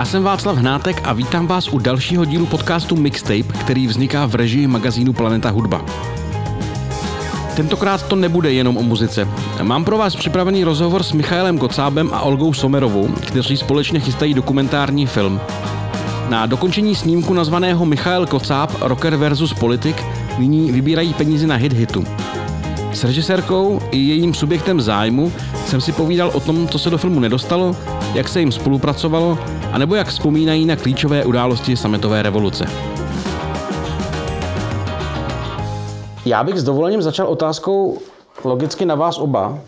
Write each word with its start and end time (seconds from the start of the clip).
Já 0.00 0.04
jsem 0.04 0.22
Václav 0.22 0.56
Hnátek 0.56 1.00
a 1.04 1.12
vítám 1.12 1.46
vás 1.46 1.68
u 1.68 1.78
dalšího 1.78 2.24
dílu 2.24 2.46
podcastu 2.46 2.96
Mixtape, 2.96 3.42
který 3.42 3.86
vzniká 3.86 4.26
v 4.26 4.34
režii 4.34 4.66
magazínu 4.66 5.12
Planeta 5.12 5.50
Hudba. 5.50 5.84
Tentokrát 7.56 8.08
to 8.08 8.16
nebude 8.16 8.52
jenom 8.52 8.76
o 8.76 8.82
muzice. 8.82 9.28
Mám 9.62 9.84
pro 9.84 9.98
vás 9.98 10.16
připravený 10.16 10.64
rozhovor 10.64 11.02
s 11.02 11.12
Michaelem 11.12 11.58
Kocábem 11.58 12.10
a 12.12 12.20
Olgou 12.20 12.52
Somerovou, 12.52 13.08
kteří 13.08 13.56
společně 13.56 14.00
chystají 14.00 14.34
dokumentární 14.34 15.06
film. 15.06 15.40
Na 16.28 16.46
dokončení 16.46 16.94
snímku 16.94 17.34
nazvaného 17.34 17.86
Michael 17.86 18.26
Kocáb 18.26 18.70
Rocker 18.80 19.16
versus 19.16 19.54
Politik 19.54 20.04
nyní 20.38 20.72
vybírají 20.72 21.14
peníze 21.14 21.46
na 21.46 21.54
hit 21.54 21.72
hitu. 21.72 22.04
S 22.92 23.04
režisérkou 23.04 23.80
i 23.90 23.96
jejím 23.96 24.34
subjektem 24.34 24.80
zájmu 24.80 25.32
jsem 25.66 25.80
si 25.80 25.92
povídal 25.92 26.30
o 26.34 26.40
tom, 26.40 26.68
co 26.68 26.78
se 26.78 26.90
do 26.90 26.98
filmu 26.98 27.20
nedostalo, 27.20 27.76
jak 28.14 28.28
se 28.28 28.40
jim 28.40 28.52
spolupracovalo, 28.52 29.38
anebo 29.72 29.94
jak 29.94 30.06
vzpomínají 30.06 30.66
na 30.66 30.76
klíčové 30.76 31.24
události 31.24 31.76
sametové 31.76 32.22
revoluce. 32.22 32.64
Já 36.26 36.44
bych 36.44 36.58
s 36.58 36.64
dovolením 36.64 37.02
začal 37.02 37.26
otázkou 37.26 37.98
logicky 38.44 38.86
na 38.86 38.94
vás 38.94 39.18
oba. 39.18 39.58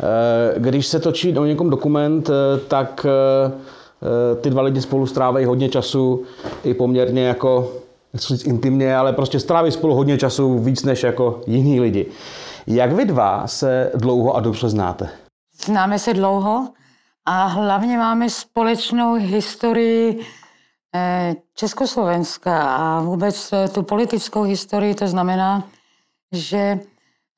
Eh, 0.00 0.54
když 0.58 0.86
se 0.86 1.00
točí 1.00 1.38
o 1.38 1.44
někom 1.44 1.70
dokument, 1.70 2.30
eh, 2.30 2.60
tak 2.68 3.06
eh, 3.08 4.36
ty 4.40 4.50
dva 4.50 4.62
lidi 4.62 4.80
spolu 4.80 5.06
strávají 5.06 5.46
hodně 5.46 5.68
času 5.68 6.22
i 6.64 6.74
poměrně 6.74 7.22
jako, 7.22 7.72
nechci 8.12 8.34
říct 8.34 8.46
intimně, 8.46 8.96
ale 8.96 9.12
prostě 9.12 9.40
stráví 9.40 9.70
spolu 9.70 9.94
hodně 9.94 10.18
času 10.18 10.58
víc 10.58 10.84
než 10.84 11.02
jako 11.02 11.40
jiní 11.46 11.80
lidi. 11.80 12.06
Jak 12.66 12.92
vy 12.92 13.04
dva 13.04 13.46
se 13.46 13.92
dlouho 13.94 14.34
a 14.34 14.40
dobře 14.40 14.68
znáte? 14.68 15.10
Známe 15.64 15.98
se 15.98 16.14
dlouho 16.14 16.68
a 17.24 17.46
hlavně 17.46 17.98
máme 17.98 18.30
společnou 18.30 19.14
historii 19.14 20.26
Československa 21.54 22.76
a 22.76 23.00
vůbec 23.00 23.54
tu 23.72 23.82
politickou 23.82 24.42
historii, 24.42 24.94
to 24.94 25.08
znamená, 25.08 25.64
že 26.32 26.80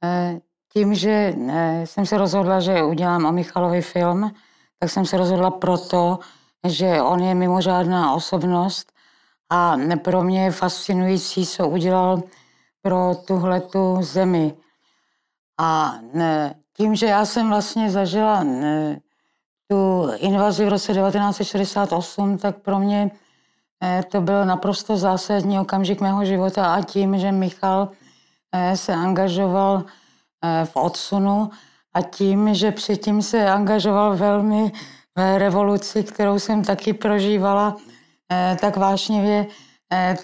eh, 0.04 0.40
tím, 0.72 0.94
že 0.94 1.34
eh, 1.48 1.86
jsem 1.86 2.06
se 2.06 2.18
rozhodla, 2.18 2.60
že 2.60 2.82
udělám 2.82 3.24
o 3.24 3.32
Michalovi 3.32 3.82
film, 3.82 4.30
tak 4.78 4.90
jsem 4.90 5.06
se 5.06 5.16
rozhodla 5.16 5.50
proto, 5.50 6.18
že 6.66 7.02
on 7.02 7.20
je 7.20 7.34
mimořádná 7.34 8.14
osobnost 8.14 8.92
a 9.50 9.76
pro 10.02 10.22
mě 10.22 10.44
je 10.44 10.50
fascinující, 10.50 11.46
co 11.46 11.68
udělal 11.68 12.22
pro 12.82 13.14
tuhle 13.24 13.60
tu 13.60 13.98
zemi. 14.00 14.54
A 15.58 15.94
tím, 16.76 16.94
že 16.94 17.06
já 17.06 17.24
jsem 17.24 17.48
vlastně 17.48 17.90
zažila 17.90 18.44
tu 19.68 20.08
invazi 20.16 20.64
v 20.64 20.68
roce 20.68 20.94
1968, 20.94 22.38
tak 22.38 22.56
pro 22.56 22.78
mě 22.78 23.10
eh, 23.82 24.02
to 24.08 24.20
byl 24.20 24.44
naprosto 24.44 24.96
zásadní 24.96 25.60
okamžik 25.60 26.00
mého 26.00 26.24
života 26.24 26.74
a 26.74 26.82
tím, 26.82 27.18
že 27.18 27.32
Michal 27.32 27.88
Eh, 28.56 28.76
se 28.76 28.94
angažoval 28.94 29.82
eh, 29.84 30.64
v 30.64 30.76
odsunu 30.76 31.50
a 31.94 32.02
tím, 32.02 32.54
že 32.54 32.72
předtím 32.72 33.22
se 33.22 33.50
angažoval 33.50 34.16
velmi 34.16 34.72
v 35.16 35.38
revoluci, 35.38 36.02
kterou 36.02 36.38
jsem 36.38 36.64
taky 36.64 36.92
prožívala 36.92 37.76
tak 38.60 38.76
vášnivě, 38.76 39.46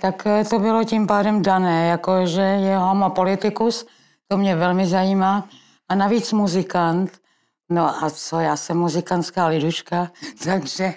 tak 0.01 0.27
to 0.51 0.59
bylo 0.59 0.85
tím 0.85 1.07
pádem 1.07 1.43
dané, 1.43 1.87
jakože 1.87 2.43
je 2.43 2.77
homo 2.77 3.11
politicus, 3.11 3.87
to 4.31 4.37
mě 4.37 4.57
velmi 4.57 4.87
zajímá. 4.87 5.49
A 5.89 5.95
navíc 5.95 6.33
muzikant, 6.33 7.11
No 7.73 8.05
a 8.05 8.11
co, 8.11 8.41
já 8.41 8.57
jsem 8.57 8.77
muzikantská 8.79 9.47
liduška, 9.47 10.11
takže 10.45 10.95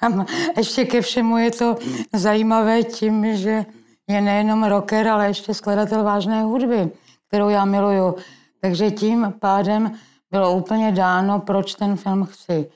tam 0.00 0.26
ještě 0.56 0.84
ke 0.84 1.00
všemu 1.00 1.38
je 1.38 1.50
to 1.50 1.76
zajímavé 2.12 2.82
tím, 2.82 3.36
že 3.36 3.64
je 4.08 4.20
nejenom 4.20 4.64
rocker, 4.64 5.08
ale 5.08 5.26
ještě 5.26 5.54
skladatel 5.54 6.04
vážné 6.04 6.42
hudby, 6.42 6.90
kterou 7.28 7.48
já 7.48 7.64
miluju. 7.64 8.16
Takže 8.60 8.90
tím 8.90 9.34
pádem 9.38 9.98
bylo 10.30 10.52
úplně 10.52 10.92
dáno, 10.92 11.40
proč 11.40 11.74
ten 11.74 11.96
film 11.96 12.24
chci 12.24 12.70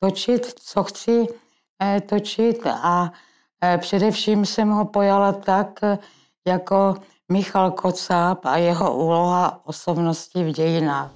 točit, 0.00 0.46
co 0.60 0.82
chci 0.84 1.26
eh, 1.82 2.00
točit 2.00 2.66
a 2.66 3.12
eh, 3.64 3.78
především 3.78 4.46
jsem 4.46 4.70
ho 4.70 4.84
pojala 4.84 5.32
tak, 5.32 5.80
jako 6.46 6.94
Michal 7.32 7.70
Kocáb 7.70 8.38
a 8.44 8.56
jeho 8.56 8.96
úloha 8.96 9.60
osobnosti 9.64 10.44
v 10.44 10.52
dějinách. 10.52 11.10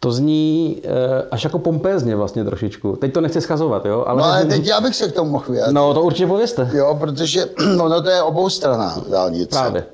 To 0.00 0.12
zní 0.12 0.82
uh, 0.84 0.90
až 1.30 1.44
jako 1.44 1.58
pompézně 1.58 2.16
vlastně 2.16 2.44
trošičku. 2.44 2.96
Teď 2.96 3.12
to 3.12 3.20
nechci 3.20 3.40
schazovat, 3.40 3.86
jo? 3.86 4.04
Ale... 4.06 4.18
No 4.18 4.24
ale 4.24 4.44
teď 4.44 4.66
já 4.66 4.80
bych 4.80 4.96
se 4.96 5.08
k 5.08 5.14
tomu 5.14 5.30
mohl 5.30 5.44
vyjádřit. 5.48 5.74
No 5.74 5.94
to 5.94 6.02
určitě 6.02 6.26
pověste. 6.26 6.70
Jo, 6.72 6.96
protože 7.00 7.46
ono 7.80 8.02
to 8.02 8.10
je 8.10 8.22
obou 8.22 8.50
strana 8.50 9.02
dálnice. 9.10 9.50
Právě. 9.50 9.86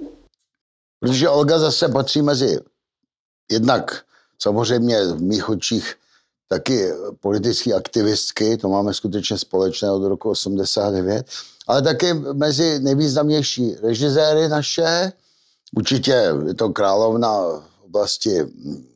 Protože 1.01 1.29
Olga 1.29 1.59
zase 1.59 1.89
patří 1.89 2.23
mezi 2.23 2.59
jednak 3.51 4.03
samozřejmě 4.39 5.05
v 5.05 5.23
mých 5.23 5.49
očích 5.49 5.95
taky 6.49 6.93
politické 7.21 7.75
aktivistky, 7.75 8.57
to 8.57 8.69
máme 8.69 8.95
skutečně 8.95 9.39
společné 9.39 9.91
od 9.91 10.09
roku 10.09 10.31
89, 10.31 11.27
ale 11.71 11.83
taky 11.83 12.15
mezi 12.15 12.79
nejvýznamnější 12.79 13.75
režiséry 13.83 14.49
naše, 14.49 15.13
určitě 15.77 16.35
je 16.47 16.55
to 16.55 16.69
královna 16.69 17.41
v 17.41 17.85
oblasti 17.85 18.31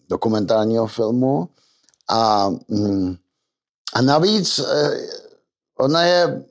dokumentárního 0.08 0.86
filmu. 0.86 1.48
A, 2.10 2.50
mm, 2.68 3.16
a 3.94 4.02
navíc 4.02 4.58
eh, 4.58 4.90
ona 5.78 6.02
je, 6.02 6.44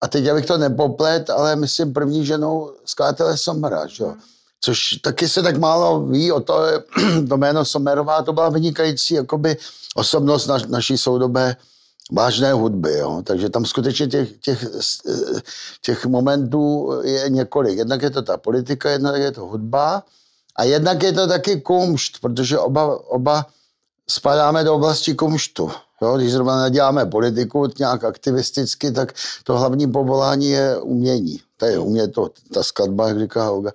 a 0.00 0.08
teď 0.08 0.24
já 0.24 0.34
bych 0.34 0.46
to 0.46 0.58
nepoplet, 0.58 1.30
ale 1.30 1.56
myslím 1.56 1.92
první 1.92 2.26
ženou 2.26 2.72
skladatele 2.84 3.36
Somera, 3.36 3.86
že 3.86 4.04
což 4.60 4.98
taky 5.02 5.28
se 5.28 5.42
tak 5.42 5.56
málo 5.56 6.06
ví 6.06 6.32
o 6.32 6.40
to, 6.40 6.62
to 7.28 7.36
jméno 7.36 7.64
Somerová, 7.64 8.22
to 8.22 8.32
byla 8.32 8.48
vynikající 8.48 9.14
jakoby 9.14 9.56
osobnost 9.94 10.46
na, 10.46 10.58
naší 10.68 10.98
soudobé 10.98 11.56
vážné 12.12 12.52
hudby, 12.52 12.98
jo? 12.98 13.22
takže 13.24 13.48
tam 13.48 13.64
skutečně 13.64 14.06
těch, 14.06 14.36
těch, 14.40 14.66
těch 15.82 16.06
momentů 16.06 16.92
je 17.04 17.28
několik. 17.28 17.78
Jednak 17.78 18.02
je 18.02 18.10
to 18.10 18.22
ta 18.22 18.36
politika, 18.36 18.90
jednak 18.90 19.20
je 19.20 19.32
to 19.32 19.46
hudba 19.46 20.02
a 20.56 20.64
jednak 20.64 21.02
je 21.02 21.12
to 21.12 21.26
taky 21.26 21.60
kumšt, 21.60 22.20
protože 22.20 22.58
oba, 22.58 23.10
oba 23.10 23.46
spadáme 24.10 24.64
do 24.64 24.74
oblasti 24.74 25.14
kumštu. 25.14 25.70
Jo, 26.02 26.16
když 26.16 26.32
zrovna 26.32 26.62
neděláme 26.62 27.06
politiku 27.06 27.68
nějak 27.78 28.04
aktivisticky, 28.04 28.92
tak 28.92 29.12
to 29.44 29.58
hlavní 29.58 29.92
povolání 29.92 30.50
je 30.50 30.78
umění. 30.78 31.40
To 31.56 31.66
je 31.66 31.78
umě 31.78 32.08
to, 32.08 32.30
ta 32.54 32.62
skladba, 32.62 33.08
jak 33.08 33.18
říká 33.18 33.50
Olga. 33.50 33.72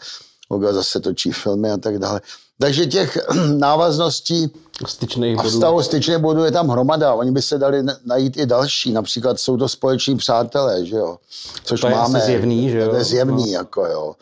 Olga 0.49 0.73
zase 0.73 0.99
točí 0.99 1.31
filmy 1.31 1.71
a 1.71 1.77
tak 1.77 1.99
dále. 1.99 2.21
Takže 2.59 2.85
těch 2.85 3.17
návazností 3.57 4.51
styčných 4.87 5.39
a 5.39 5.43
vztahu 5.43 5.83
styčných 5.83 6.17
bodů 6.17 6.43
je 6.43 6.51
tam 6.51 6.69
hromada. 6.69 7.13
Oni 7.13 7.31
by 7.31 7.41
se 7.41 7.57
dali 7.57 7.83
najít 8.05 8.37
i 8.37 8.45
další. 8.45 8.91
Například 8.91 9.39
jsou 9.39 9.57
to 9.57 9.69
společní 9.69 10.17
přátelé, 10.17 10.85
že 10.85 10.95
jo. 10.95 11.17
Což 11.63 11.81
to 11.81 11.87
je 11.87 11.95
máme. 11.95 12.19
zjevný, 12.19 12.69
že 12.69 12.79
jo. 12.79 12.89
To 12.89 12.95
je 12.95 13.03
zjevný, 13.03 13.51
no. 13.51 13.57
jako 13.57 13.85
jo. 13.85 14.15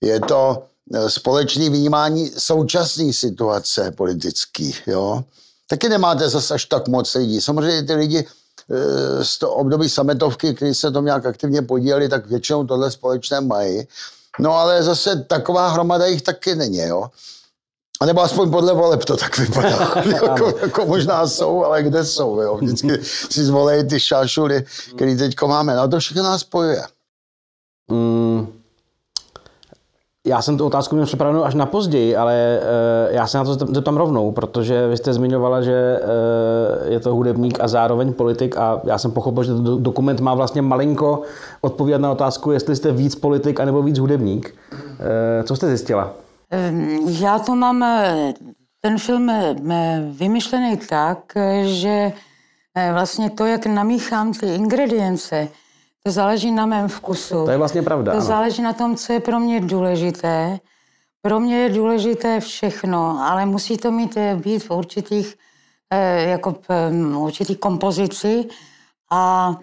Je 0.00 0.20
to, 0.20 0.62
Eh, 0.94 1.10
společné 1.10 1.70
vnímání 1.70 2.30
současné 2.38 3.12
situace 3.12 3.90
politické, 3.90 4.70
jo. 4.86 5.24
Taky 5.68 5.88
nemáte 5.88 6.28
zase 6.28 6.54
až 6.54 6.64
tak 6.64 6.88
moc 6.88 7.14
lidí. 7.14 7.40
Samozřejmě 7.40 7.82
ty 7.82 7.94
lidi 7.94 8.26
eh, 8.70 9.24
z 9.24 9.38
toho 9.38 9.54
období 9.54 9.88
sametovky, 9.88 10.54
kteří 10.54 10.74
se 10.74 10.90
tom 10.90 11.04
nějak 11.04 11.26
aktivně 11.26 11.62
podíleli, 11.62 12.08
tak 12.08 12.26
většinou 12.26 12.64
tohle 12.64 12.90
společné 12.90 13.40
mají. 13.40 13.88
No 14.38 14.52
ale 14.52 14.82
zase 14.82 15.16
taková 15.16 15.68
hromada 15.68 16.06
jich 16.06 16.22
taky 16.22 16.54
není, 16.54 16.78
jo. 16.78 17.10
A 18.00 18.06
nebo 18.06 18.20
aspoň 18.22 18.50
podle 18.50 18.74
voleb 18.74 19.04
to 19.04 19.16
tak 19.16 19.38
vypadá. 19.38 19.68
jako, 20.14 20.54
jako, 20.62 20.86
možná 20.86 21.26
jsou, 21.26 21.64
ale 21.64 21.82
kde 21.82 22.04
jsou, 22.04 22.40
jo. 22.40 22.56
Vždycky 22.56 22.98
si 23.04 23.44
zvolejí 23.44 23.88
ty 23.88 24.00
šášuly, 24.00 24.64
které 24.96 25.16
teď 25.16 25.34
máme. 25.46 25.76
No 25.76 25.88
to 25.88 25.98
všechno 25.98 26.22
nás 26.22 26.40
spojuje. 26.40 26.82
Mm, 27.90 28.46
já 30.26 30.42
jsem 30.42 30.58
tu 30.58 30.66
otázku 30.66 30.94
měl 30.94 31.06
připravenou 31.06 31.44
až 31.44 31.54
na 31.54 31.66
později, 31.66 32.16
ale 32.16 32.60
uh, 32.60 33.14
já 33.14 33.26
se 33.26 33.38
na 33.38 33.44
to 33.44 33.54
zeptám 33.54 33.96
rovnou, 33.96 34.32
protože 34.32 34.88
vy 34.88 34.96
jste 34.96 35.12
zmiňovala, 35.12 35.62
že 35.62 36.00
uh, 36.02 36.92
je 36.92 37.00
to 37.00 37.14
hudebník 37.14 37.60
a 37.60 37.68
zároveň 37.68 38.12
politik 38.12 38.56
a 38.56 38.80
já 38.84 38.98
jsem 38.98 39.10
pochopil, 39.10 39.44
že 39.44 39.54
ten 39.54 39.82
dokument 39.82 40.20
má 40.20 40.34
vlastně 40.34 40.62
malinko 40.62 41.22
odpovídat 41.60 42.00
na 42.00 42.12
otázku, 42.12 42.52
jestli 42.52 42.76
jste 42.76 42.92
víc 42.92 43.14
politik 43.14 43.60
anebo 43.60 43.82
víc 43.82 43.98
hudebník. 43.98 44.54
Uh, 44.72 45.44
co 45.44 45.56
jste 45.56 45.66
zjistila? 45.66 46.14
Ehm, 46.50 46.98
já 47.08 47.38
to 47.38 47.54
mám, 47.54 47.84
ten 48.80 48.98
film 48.98 49.32
vymyšlený 50.10 50.76
tak, 50.76 51.32
že 51.64 52.12
vlastně 52.92 53.30
to, 53.30 53.46
jak 53.46 53.66
namíchám 53.66 54.32
ty 54.32 54.54
ingredience, 54.54 55.48
to 56.04 56.10
záleží 56.10 56.50
na 56.50 56.66
mém 56.66 56.88
vkusu. 56.88 57.44
To 57.44 57.50
je 57.50 57.56
vlastně 57.56 57.82
pravda. 57.82 58.12
To 58.12 58.18
ano. 58.18 58.26
záleží 58.26 58.62
na 58.62 58.72
tom, 58.72 58.96
co 58.96 59.12
je 59.12 59.20
pro 59.20 59.40
mě 59.40 59.60
důležité. 59.60 60.58
Pro 61.22 61.40
mě 61.40 61.56
je 61.56 61.68
důležité 61.68 62.40
všechno, 62.40 63.20
ale 63.20 63.46
musí 63.46 63.76
to 63.76 63.90
mít 63.90 64.16
eh, 64.16 64.36
být 64.36 64.58
v 64.58 64.70
určitých, 64.70 65.36
eh, 65.90 66.30
jako 66.30 66.52
v 66.52 66.90
určitý 67.16 67.56
kompozici. 67.56 68.48
A 69.10 69.56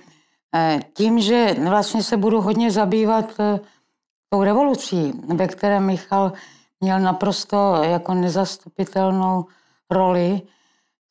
eh, 0.56 0.80
tím, 0.94 1.20
že 1.20 1.56
vlastně 1.70 2.04
se 2.04 2.18
budu 2.18 2.42
hodně 2.42 2.72
zabývat 2.72 3.26
eh, 3.40 3.60
tou 4.30 4.44
revolucí, 4.44 5.14
ve 5.36 5.48
které 5.48 5.80
Michal 5.80 6.34
měl 6.86 7.00
naprosto 7.00 7.84
jako 7.84 8.14
nezastupitelnou 8.14 9.46
roli, 9.90 10.42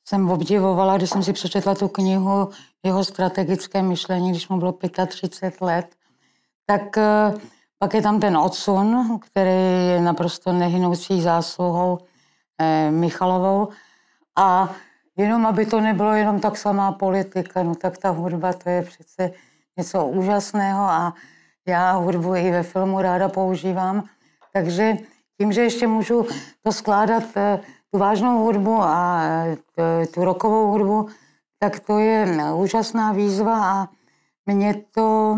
jsem 0.08 0.30
obdivovala, 0.30 0.96
když 0.96 1.10
jsem 1.10 1.22
si 1.22 1.32
přečetla 1.32 1.74
tu 1.74 1.88
knihu 1.88 2.48
jeho 2.82 3.04
strategické 3.04 3.82
myšlení, 3.82 4.30
když 4.30 4.48
mu 4.48 4.58
bylo 4.58 4.72
35 5.06 5.60
let, 5.60 5.86
tak 6.66 6.98
eh, 6.98 7.34
pak 7.78 7.94
je 7.94 8.02
tam 8.02 8.20
ten 8.20 8.36
odsun, 8.36 9.18
který 9.18 9.50
je 9.90 10.00
naprosto 10.00 10.52
nehynoucí 10.52 11.22
zásluhou 11.22 11.98
eh, 12.58 12.90
Michalovou. 12.90 13.68
A 14.36 14.70
jenom, 15.16 15.46
aby 15.46 15.66
to 15.66 15.80
nebylo 15.80 16.12
jenom 16.12 16.40
tak 16.40 16.56
samá 16.56 16.92
politika, 16.92 17.62
no 17.62 17.74
tak 17.74 17.98
ta 17.98 18.10
hudba, 18.10 18.52
to 18.52 18.70
je 18.70 18.82
přece 18.82 19.30
něco 19.76 20.06
úžasného 20.06 20.82
a 20.82 21.14
já 21.66 21.92
hudbu 21.92 22.34
i 22.34 22.50
ve 22.50 22.62
filmu 22.62 23.00
ráda 23.00 23.28
používám. 23.28 24.04
Takže 24.52 24.96
tím, 25.38 25.52
že 25.52 25.62
ještě 25.62 25.86
můžu 25.86 26.26
to 26.62 26.72
skládat 26.72 27.24
eh, 27.36 27.60
tu 27.90 27.98
vážnou 27.98 28.44
hudbu 28.44 28.76
a 28.82 29.22
eh, 29.78 30.06
tu 30.06 30.24
rokovou 30.24 30.70
hudbu, 30.70 31.08
tak 31.58 31.80
to 31.80 31.98
je 31.98 32.38
úžasná 32.54 33.12
výzva 33.12 33.64
a 33.64 33.88
mě 34.46 34.82
to 34.94 35.36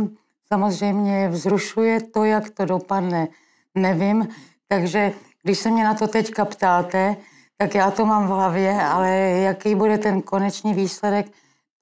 samozřejmě 0.48 1.28
vzrušuje 1.28 2.00
to, 2.00 2.25
jak 2.25 2.50
to 2.50 2.64
dopadne. 2.64 3.28
Nevím, 3.75 4.28
takže 4.69 5.12
když 5.43 5.58
se 5.58 5.70
mě 5.70 5.84
na 5.84 5.94
to 5.94 6.06
teďka 6.06 6.44
ptáte, 6.44 7.16
tak 7.58 7.75
já 7.75 7.90
to 7.90 8.06
mám 8.06 8.26
v 8.26 8.31
hlavě, 8.31 8.82
ale 8.82 9.10
jaký 9.19 9.75
bude 9.75 9.99
ten 9.99 10.22
konečný 10.22 10.75
výsledek, 10.75 11.26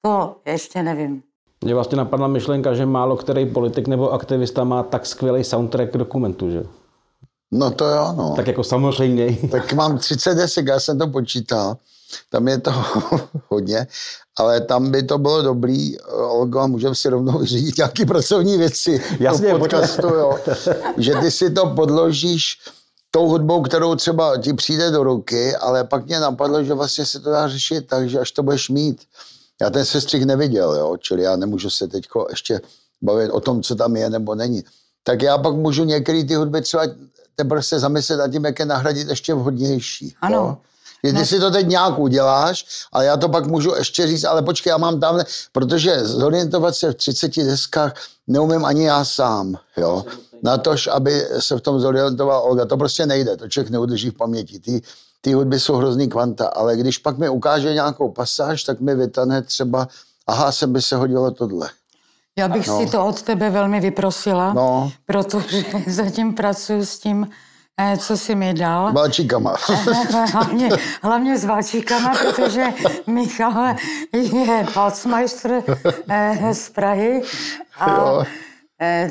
to 0.02 0.36
ještě 0.46 0.82
nevím. 0.82 1.22
Mě 1.64 1.74
vlastně 1.74 1.96
napadla 1.96 2.28
myšlenka, 2.28 2.74
že 2.74 2.86
málo 2.86 3.16
který 3.16 3.46
politik 3.46 3.88
nebo 3.88 4.12
aktivista 4.12 4.64
má 4.64 4.82
tak 4.82 5.06
skvělý 5.06 5.44
soundtrack 5.44 5.96
dokumentu, 5.96 6.50
že? 6.50 6.66
No 7.56 7.70
to 7.70 7.84
jo, 7.84 8.14
no. 8.16 8.32
Tak 8.36 8.46
jako 8.46 8.64
samozřejmě. 8.64 9.38
Tak 9.50 9.72
mám 9.72 9.98
30 9.98 10.34
desek, 10.34 10.66
já 10.66 10.80
jsem 10.80 10.98
to 10.98 11.06
počítal. 11.06 11.76
Tam 12.30 12.48
je 12.48 12.58
to 12.60 12.72
hodně, 13.48 13.86
ale 14.38 14.60
tam 14.60 14.90
by 14.90 15.02
to 15.02 15.18
bylo 15.18 15.42
dobrý, 15.42 15.98
Olgo, 16.00 16.58
a 16.58 16.66
můžeme 16.66 16.94
si 16.94 17.08
rovnou 17.08 17.38
vyřídit 17.38 17.76
nějaké 17.76 18.06
pracovní 18.06 18.58
věci 18.58 19.02
Jasně, 19.20 19.52
do 19.52 19.58
podcastu, 19.58 20.06
jo. 20.06 20.38
že 20.96 21.14
ty 21.14 21.30
si 21.30 21.50
to 21.50 21.66
podložíš 21.66 22.58
tou 23.10 23.28
hudbou, 23.28 23.62
kterou 23.62 23.94
třeba 23.94 24.36
ti 24.36 24.54
přijde 24.54 24.90
do 24.90 25.02
ruky, 25.02 25.56
ale 25.56 25.84
pak 25.84 26.06
mě 26.06 26.20
napadlo, 26.20 26.64
že 26.64 26.74
vlastně 26.74 27.06
se 27.06 27.20
to 27.20 27.30
dá 27.30 27.48
řešit 27.48 27.86
tak, 27.86 28.08
že 28.08 28.18
až 28.18 28.30
to 28.30 28.42
budeš 28.42 28.68
mít. 28.68 29.02
Já 29.60 29.70
ten 29.70 29.84
sestřih 29.84 30.26
neviděl, 30.26 30.74
jo, 30.74 30.96
čili 30.96 31.22
já 31.22 31.36
nemůžu 31.36 31.70
se 31.70 31.88
teď 31.88 32.04
ještě 32.30 32.60
bavit 33.02 33.30
o 33.30 33.40
tom, 33.40 33.62
co 33.62 33.74
tam 33.74 33.96
je 33.96 34.10
nebo 34.10 34.34
není. 34.34 34.64
Tak 35.02 35.22
já 35.22 35.38
pak 35.38 35.54
můžu 35.54 35.84
některé 35.84 36.24
ty 36.24 36.34
hudby 36.34 36.62
třeba 36.62 36.82
teprve 37.36 37.62
se 37.62 37.78
zamyslet 37.78 38.18
nad 38.18 38.28
tím, 38.28 38.44
jak 38.44 38.58
je 38.58 38.64
nahradit 38.64 39.08
ještě 39.08 39.34
vhodnější. 39.34 40.14
Ano. 40.20 40.36
Jo? 40.36 40.56
Ty 41.04 41.12
no. 41.12 41.26
si 41.26 41.40
to 41.40 41.50
teď 41.50 41.66
nějak 41.66 41.98
uděláš, 41.98 42.66
ale 42.92 43.04
já 43.04 43.16
to 43.16 43.28
pak 43.28 43.46
můžu 43.46 43.74
ještě 43.74 44.06
říct, 44.06 44.24
ale 44.24 44.42
počkej, 44.42 44.70
já 44.70 44.76
mám 44.76 45.00
tam, 45.00 45.20
protože 45.52 46.04
zorientovat 46.04 46.76
se 46.76 46.90
v 46.90 46.94
30 46.94 47.36
deskách 47.36 47.94
neumím 48.26 48.64
ani 48.64 48.84
já 48.84 49.04
sám, 49.04 49.54
jo. 49.76 50.04
Na 50.42 50.58
tož, 50.58 50.86
aby 50.86 51.26
se 51.38 51.56
v 51.56 51.60
tom 51.60 51.80
zorientoval 51.80 52.42
Olga, 52.42 52.64
to 52.64 52.76
prostě 52.76 53.06
nejde, 53.06 53.36
to 53.36 53.48
člověk 53.48 53.70
neudrží 53.70 54.10
v 54.10 54.16
paměti. 54.16 54.58
Ty, 54.58 54.82
ty 55.20 55.32
hudby 55.32 55.60
jsou 55.60 55.74
hrozný 55.74 56.08
kvanta, 56.08 56.46
ale 56.46 56.76
když 56.76 56.98
pak 56.98 57.18
mi 57.18 57.28
ukáže 57.28 57.74
nějakou 57.74 58.10
pasáž, 58.10 58.64
tak 58.64 58.80
mi 58.80 58.94
vytane 58.94 59.42
třeba, 59.42 59.88
aha, 60.26 60.52
sem 60.52 60.72
by 60.72 60.82
se 60.82 60.96
hodilo 60.96 61.30
tohle. 61.30 61.70
Já 62.38 62.48
bych 62.48 62.66
no. 62.66 62.78
si 62.78 62.90
to 62.90 63.06
od 63.06 63.22
tebe 63.22 63.50
velmi 63.50 63.80
vyprosila, 63.80 64.52
no. 64.52 64.92
protože 65.06 65.64
zatím 65.86 66.34
pracuji 66.34 66.86
s 66.86 66.98
tím, 66.98 67.30
eh, 67.80 67.96
co 67.96 68.16
jsi 68.16 68.34
mi 68.34 68.54
dal. 68.54 68.92
Válčíkama. 68.92 69.56
hlavně, 70.32 70.68
hlavně 71.02 71.38
s 71.38 71.44
válčíkama, 71.44 72.12
protože 72.14 72.64
Michal 73.06 73.76
je 74.12 74.66
eh, 76.08 76.54
z 76.54 76.70
Prahy 76.70 77.22
a 77.78 77.90
jo. 77.90 78.24
Eh, 78.80 79.10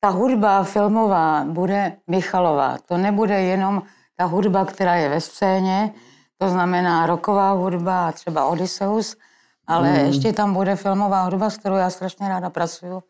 ta 0.00 0.08
hudba 0.08 0.64
filmová 0.64 1.44
bude 1.44 1.96
Michalová. 2.06 2.78
To 2.88 2.96
nebude 2.96 3.40
jenom 3.40 3.82
ta 4.16 4.24
hudba, 4.24 4.64
která 4.64 4.94
je 4.94 5.08
ve 5.08 5.20
scéně, 5.20 5.92
to 6.38 6.48
znamená 6.48 7.06
roková 7.06 7.50
hudba, 7.50 8.12
třeba 8.12 8.46
Odysseus, 8.46 9.16
ale 9.66 9.88
mm. 9.88 10.06
ještě 10.06 10.32
tam 10.32 10.54
bude 10.54 10.76
filmová 10.76 11.24
hudba, 11.24 11.50
s 11.50 11.58
kterou 11.58 11.74
já 11.74 11.90
strašně 11.90 12.28
ráda 12.28 12.50
pracuju. 12.50 13.02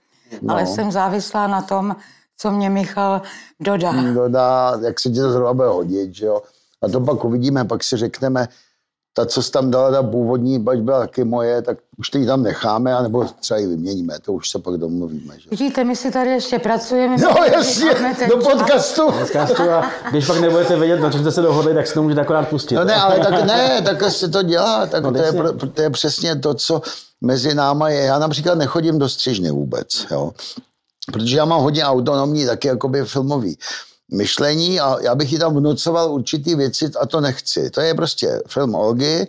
No. 0.43 0.55
Ale 0.55 0.67
jsem 0.67 0.93
závislá 0.93 1.47
na 1.47 1.63
tom, 1.63 1.97
co 2.37 2.51
mě 2.51 2.71
Michal 2.71 3.23
dodá. 3.61 3.93
Dodá, 4.15 4.79
jak 4.83 5.01
se 5.01 5.11
ti 5.11 5.21
to 5.21 5.33
zhruba 5.33 5.55
bude 5.55 5.69
hodit, 5.69 6.15
že 6.15 6.27
jo. 6.27 6.43
A 6.83 6.89
to 6.89 7.01
pak 7.01 7.25
uvidíme, 7.25 7.65
pak 7.65 7.85
si 7.85 7.97
řekneme, 7.97 8.49
ta, 9.19 9.27
co 9.27 9.43
jsi 9.43 9.51
tam 9.51 9.71
dala, 9.71 9.91
ta 9.91 10.03
původní, 10.03 10.59
bať 10.59 10.79
byla 10.79 10.99
taky 10.99 11.25
moje, 11.25 11.63
tak 11.63 11.79
už 11.99 12.11
ty 12.11 12.27
tam 12.27 12.43
necháme, 12.43 12.95
anebo 12.95 13.25
třeba 13.41 13.59
ji 13.59 13.67
vyměníme, 13.67 14.15
to 14.23 14.33
už 14.33 14.51
se 14.51 14.59
pak 14.59 14.75
domluvíme. 14.75 15.35
Že? 15.41 15.51
Vidíte, 15.51 15.85
my 15.85 15.97
si 15.97 16.11
tady 16.11 16.31
ještě 16.31 16.59
pracujeme. 16.59 17.17
No 17.23 17.45
jasně, 17.53 17.91
do 18.29 18.37
podcastu. 18.37 19.03
podcastu 19.21 19.63
a 19.63 19.91
když 20.11 20.27
pak 20.27 20.41
nebudete 20.41 20.77
vědět, 20.77 21.01
na 21.01 21.11
čem 21.11 21.21
jste 21.21 21.33
se 21.33 21.43
dohodli, 21.43 21.75
tak 21.75 21.87
si 21.87 21.95
to 21.95 22.03
můžete 22.03 22.21
akorát 22.21 22.49
pustit. 22.49 22.75
No 22.75 22.85
ne, 22.85 22.95
ale 22.95 23.19
tak 23.19 23.45
ne, 23.45 23.83
tak 23.83 24.11
se 24.11 24.29
to 24.29 24.43
dělá, 24.43 24.87
tak 24.87 25.03
no, 25.03 25.13
to, 25.13 25.19
je, 25.19 25.33
to 25.75 25.83
je 25.83 25.91
přesně 25.91 26.37
to, 26.37 26.55
co 26.55 26.83
mezi 27.21 27.55
náma 27.55 27.89
je. 27.89 28.01
Já 28.01 28.19
například 28.19 28.59
nechodím 28.59 28.99
do 28.99 29.09
střižny 29.09 29.51
vůbec, 29.51 30.07
jo. 30.11 30.33
Protože 31.13 31.37
já 31.37 31.45
mám 31.45 31.63
hodně 31.63 31.85
autonomní, 31.85 32.47
taky 32.47 32.69
jakoby 32.69 33.05
filmový 33.05 33.59
myšlení 34.13 34.81
a 34.81 34.97
já 35.01 35.15
bych 35.15 35.33
ji 35.33 35.39
tam 35.39 35.57
vnucoval 35.57 36.13
určitý 36.13 36.55
věci 36.55 36.91
a 37.01 37.07
to 37.07 37.21
nechci. 37.21 37.71
To 37.71 37.81
je 37.81 37.95
prostě 37.95 38.43
film 38.49 38.75
Olgy 38.75 39.29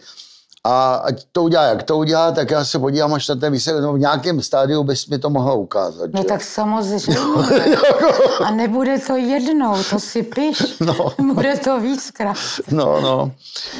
a 0.63 0.95
ať 0.95 1.24
to 1.31 1.43
udělá, 1.43 1.63
jak 1.63 1.84
to 1.84 1.98
udělá, 1.98 2.31
tak 2.31 2.51
já 2.51 2.65
se 2.65 2.79
podívám 2.79 3.13
až 3.13 3.27
na 3.27 3.36
ten 3.36 3.53
výsledek. 3.53 3.84
No, 3.84 3.93
v 3.93 4.00
nějakém 4.00 4.41
stádiu 4.41 4.84
bys 4.84 5.07
mi 5.07 5.19
to 5.19 5.29
mohla 5.29 5.53
ukázat. 5.53 6.10
No 6.13 6.22
že? 6.22 6.27
tak 6.27 6.43
samozřejmě. 6.43 7.17
a 8.46 8.51
nebude 8.51 9.00
to 9.00 9.15
jednou, 9.15 9.75
to 9.89 10.00
si 10.00 10.24
piš. 10.24 10.79
No. 10.79 10.93
Bude 11.34 11.57
to 11.57 11.79
víckrát. 11.79 12.38
No, 12.72 13.01
no. 13.01 13.31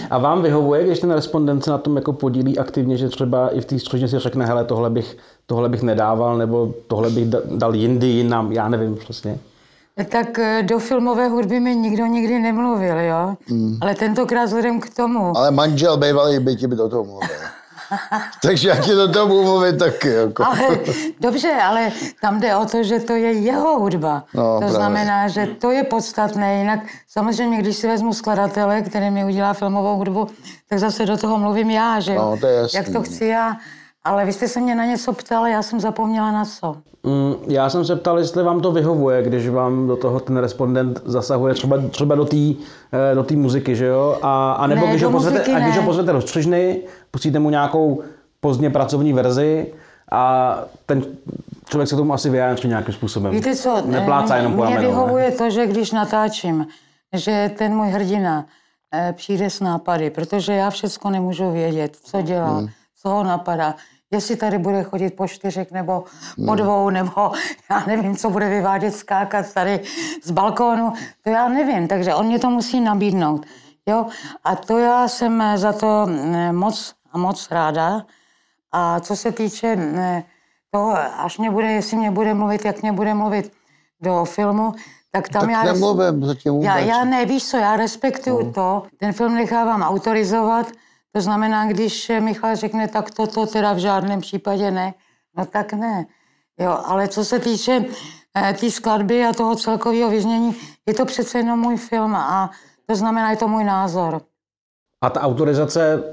A 0.10 0.18
vám 0.18 0.42
vyhovuje, 0.42 0.86
když 0.86 1.00
ten 1.00 1.12
respondent 1.12 1.64
se 1.64 1.72
na 1.72 1.78
tom 1.78 1.96
jako 1.96 2.14
podílí 2.14 2.58
aktivně, 2.58 2.98
že 2.98 3.10
třeba 3.10 3.50
i 3.50 3.62
v 3.62 3.66
té 3.66 3.80
střežně 3.80 4.08
si 4.08 4.20
řekne, 4.20 4.46
hele, 4.46 4.66
tohle 4.66 4.90
bych, 4.90 5.18
tohle 5.46 5.70
bych 5.70 5.82
nedával, 5.82 6.38
nebo 6.38 6.74
tohle 6.88 7.10
bych 7.10 7.28
dal 7.46 7.76
jindy, 7.76 8.08
jinam, 8.08 8.52
já 8.52 8.70
nevím 8.70 8.96
přesně. 8.96 9.40
Tak 10.06 10.40
eh, 10.40 10.64
do 10.64 10.80
filmové 10.80 11.28
hudby 11.28 11.60
mi 11.60 11.76
nikdo 11.76 12.06
nikdy 12.06 12.40
nemluvil, 12.40 13.00
jo? 13.00 13.36
Mm. 13.50 13.78
Ale 13.82 13.96
tentokrát 13.96 14.46
vzhledem 14.46 14.80
k 14.80 14.90
tomu. 14.90 15.38
Ale 15.38 15.52
manžel 15.52 15.98
bývalý 15.98 16.40
by 16.40 16.56
ti 16.56 16.68
by 16.68 16.76
do 16.76 16.90
toho 16.90 17.04
mluvil. 17.04 17.28
Takže 18.42 18.70
jak 18.70 18.86
ti 18.86 18.92
do 18.92 19.08
toho 19.12 19.28
budu 19.28 19.44
mluvit 19.44 19.80
taky. 19.80 20.10
Jako. 20.10 20.46
Ale, 20.46 20.80
dobře, 21.20 21.52
ale 21.64 21.92
tam 22.22 22.40
jde 22.40 22.56
o 22.56 22.66
to, 22.66 22.84
že 22.84 23.00
to 23.00 23.14
je 23.14 23.32
jeho 23.32 23.80
hudba. 23.80 24.24
No, 24.34 24.54
to 24.54 24.58
právě. 24.60 24.76
znamená, 24.76 25.28
že 25.28 25.48
to 25.48 25.72
je 25.72 25.84
podstatné. 25.84 26.60
Jinak 26.60 26.80
samozřejmě, 27.10 27.58
když 27.58 27.76
si 27.76 27.88
vezmu 27.88 28.14
skladatele, 28.14 28.82
který 28.82 29.10
mi 29.10 29.26
udělá 29.26 29.54
filmovou 29.54 29.98
hudbu, 29.98 30.28
tak 30.70 30.80
zase 30.80 31.06
do 31.06 31.18
toho 31.18 31.38
mluvím 31.38 31.70
já, 31.70 32.00
že 32.00 32.16
no, 32.16 32.38
to 32.42 32.48
je 32.48 32.56
jasný. 32.56 32.78
jak 32.78 32.90
to 32.90 33.02
chci 33.02 33.26
já. 33.26 33.58
Ale 34.08 34.26
vy 34.26 34.34
jste 34.34 34.48
se 34.48 34.60
mě 34.60 34.76
na 34.76 34.86
něco 34.86 35.14
ptal, 35.14 35.48
já 35.48 35.62
jsem 35.62 35.80
zapomněla 35.80 36.32
na 36.32 36.46
co. 36.46 36.76
Mm, 37.04 37.34
já 37.48 37.70
jsem 37.70 37.86
se 37.86 37.96
ptal, 37.96 38.20
jestli 38.20 38.44
vám 38.44 38.62
to 38.62 38.72
vyhovuje, 38.72 39.24
když 39.24 39.50
vám 39.50 39.88
do 39.88 39.96
toho 39.96 40.20
ten 40.20 40.38
respondent 40.38 41.02
zasahuje 41.06 41.54
třeba, 41.54 41.78
třeba 41.90 42.16
do 42.16 42.26
té 42.26 42.54
eh, 43.12 43.16
do 43.16 43.26
muziky, 43.36 43.76
že 43.76 43.86
jo? 43.86 44.18
A, 44.22 44.52
a 44.52 44.68
nebo 44.68 44.86
ne, 44.86 44.92
když, 44.92 45.04
ho 45.04 45.12
pozvete, 45.12 45.56
a 45.56 45.60
když 45.60 45.78
ho 45.78 45.84
pozvete 45.84 46.14
do 46.14 46.22
střižny, 46.22 46.82
pustíte 47.12 47.40
mu 47.40 47.50
nějakou 47.50 48.02
pozdně 48.40 48.70
pracovní 48.70 49.14
verzi 49.14 49.74
a 50.12 50.56
ten 50.86 51.04
člověk 51.70 51.90
se 51.90 51.96
tomu 51.96 52.14
asi 52.14 52.30
vyjádří 52.30 52.68
nějakým 52.68 52.94
způsobem. 52.94 53.32
Víte 53.32 53.56
co, 53.56 53.82
Neplácá 53.86 54.38
jenom 54.38 54.56
po 54.56 54.66
Mně 54.66 54.80
vyhovuje 54.80 55.32
to, 55.32 55.50
že 55.50 55.68
když 55.68 55.92
natáčím, 55.92 56.68
že 57.14 57.52
ten 57.58 57.76
můj 57.76 57.88
hrdina 57.88 58.46
eh, 58.94 59.14
přijde 59.18 59.50
s 59.50 59.60
nápady, 59.60 60.10
protože 60.10 60.54
já 60.54 60.70
všechno 60.70 61.12
nemůžu 61.12 61.52
vědět, 61.52 61.96
co 62.04 62.22
dělá, 62.22 62.58
hmm. 62.58 62.68
co 63.02 63.10
ho 63.10 63.24
napadá 63.24 63.76
jestli 64.12 64.36
tady 64.36 64.58
bude 64.58 64.84
chodit 64.84 65.10
po 65.10 65.28
čtyřech 65.28 65.72
nebo 65.72 66.04
po 66.36 66.52
hmm. 66.52 66.56
dvou, 66.56 66.90
nebo 66.90 67.32
já 67.70 67.84
nevím, 67.88 68.16
co 68.16 68.30
bude 68.30 68.50
vyvádět, 68.50 68.96
skákat 68.96 69.54
tady 69.54 69.80
z 70.24 70.32
balkónu, 70.32 70.94
to 71.24 71.30
já 71.30 71.48
nevím, 71.48 71.88
takže 71.88 72.16
on 72.16 72.26
mě 72.26 72.40
to 72.40 72.50
musí 72.50 72.82
nabídnout. 72.82 73.46
Jo? 73.86 74.06
A 74.44 74.56
to 74.56 74.78
já 74.78 75.08
jsem 75.08 75.44
za 75.56 75.74
to 75.74 76.08
eh, 76.10 76.52
moc 76.52 76.94
a 77.12 77.18
moc 77.18 77.52
ráda. 77.52 78.06
A 78.72 79.00
co 79.00 79.16
se 79.16 79.32
týče 79.32 79.78
eh, 79.80 80.24
toho, 80.72 80.98
až 81.18 81.38
mě 81.38 81.52
bude, 81.52 81.72
jestli 81.72 81.98
mě 81.98 82.12
bude 82.12 82.34
mluvit, 82.34 82.66
jak 82.66 82.82
mě 82.82 82.92
bude 82.92 83.14
mluvit 83.14 83.52
do 84.02 84.26
filmu, 84.26 84.74
tak 85.12 85.30
tam 85.30 85.42
tak 85.42 85.50
já... 85.50 85.64
nemluvím 85.64 86.26
zatím 86.26 86.52
vůbec. 86.52 86.66
Já, 86.66 86.78
já 86.78 87.06
ne, 87.06 87.26
víš 87.26 87.50
co, 87.50 87.58
já 87.58 87.76
respektuju 87.78 88.46
no. 88.46 88.54
to, 88.54 88.84
ten 88.98 89.14
film 89.14 89.36
nechávám 89.36 89.82
autorizovat, 89.82 90.68
to 91.18 91.22
znamená, 91.22 91.66
když 91.66 92.12
Michal 92.20 92.56
řekne, 92.56 92.88
tak 92.88 93.12
toto 93.12 93.46
teda 93.46 93.74
v 93.74 93.78
žádném 93.78 94.22
případě 94.22 94.72
ne, 94.72 94.94
No 95.38 95.46
tak 95.46 95.74
ne. 95.74 96.06
Jo, 96.60 96.78
ale 96.86 97.08
co 97.08 97.26
se 97.26 97.40
týče 97.40 97.86
té 98.34 98.54
tý 98.54 98.72
skladby 98.72 99.26
a 99.26 99.34
toho 99.34 99.56
celkového 99.56 100.10
vyznění, 100.10 100.56
je 100.86 100.94
to 100.94 101.06
přece 101.06 101.38
jenom 101.38 101.60
můj 101.60 101.78
film 101.78 102.16
a 102.16 102.52
to 102.86 102.96
znamená, 102.96 103.32
je 103.32 103.38
to 103.38 103.48
můj 103.48 103.64
názor. 103.64 104.22
A 105.04 105.10
ta 105.10 105.22
autorizace, 105.22 106.04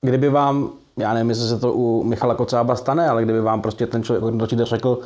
kdyby 0.00 0.28
vám, 0.28 0.70
já 0.98 1.14
nevím, 1.14 1.28
jestli 1.28 1.48
se 1.48 1.58
to 1.58 1.72
u 1.72 2.02
Michala 2.02 2.34
Kocába 2.34 2.76
stane, 2.76 3.08
ale 3.08 3.24
kdyby 3.24 3.40
vám 3.40 3.62
prostě 3.62 3.86
ten 3.86 4.02
člověk, 4.02 4.38
točíte 4.38 4.64
řekl, 4.64 4.98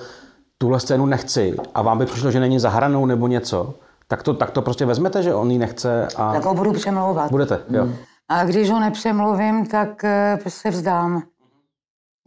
tuhle 0.58 0.80
scénu 0.80 1.06
nechci 1.06 1.56
a 1.74 1.82
vám 1.82 1.98
by 1.98 2.06
přišlo, 2.06 2.30
že 2.30 2.40
není 2.40 2.58
zahranou 2.58 3.06
nebo 3.06 3.26
něco, 3.26 3.74
tak 4.08 4.22
to, 4.22 4.34
tak 4.34 4.50
to 4.50 4.62
prostě 4.62 4.86
vezmete, 4.86 5.22
že 5.22 5.34
on 5.34 5.50
ji 5.50 5.58
nechce 5.58 6.08
a... 6.16 6.32
Tak 6.32 6.44
ho 6.44 6.54
budu 6.54 6.72
přemlouvat. 6.72 7.30
Budete, 7.30 7.60
jo. 7.70 7.82
Hmm. 7.82 7.96
A 8.30 8.44
když 8.44 8.70
ho 8.70 8.80
nepřemluvím, 8.80 9.66
tak 9.66 10.04
eh, 10.04 10.38
se 10.48 10.70
vzdám. 10.70 11.22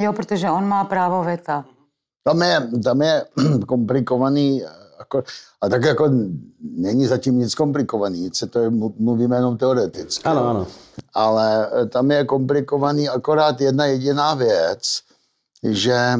Jo, 0.02 0.14
protože 0.14 0.50
on 0.50 0.68
má 0.68 0.84
právo 0.84 1.24
veta. 1.24 1.66
Tam 2.24 2.42
je, 2.42 2.70
tam 2.84 3.02
je 3.02 3.26
komplikovaný, 3.68 4.62
jako, 5.00 5.24
a 5.62 5.70
tak 5.70 5.84
jako 5.84 6.10
není 6.62 7.06
zatím 7.06 7.40
nic 7.40 7.56
komplikovaný, 7.56 8.20
nic 8.20 8.38
se 8.38 8.48
to 8.48 8.60
je, 8.60 8.70
mluvíme 9.00 9.36
jenom 9.36 9.58
teoreticky. 9.58 10.24
Ano, 10.24 10.50
ano. 10.50 10.68
Ale 11.14 11.70
eh, 11.82 11.86
tam 11.86 12.12
je 12.12 12.26
komplikovaný 12.26 13.10
akorát 13.10 13.62
jedna 13.62 13.86
jediná 13.86 14.34
věc, 14.34 15.02
že 15.64 16.18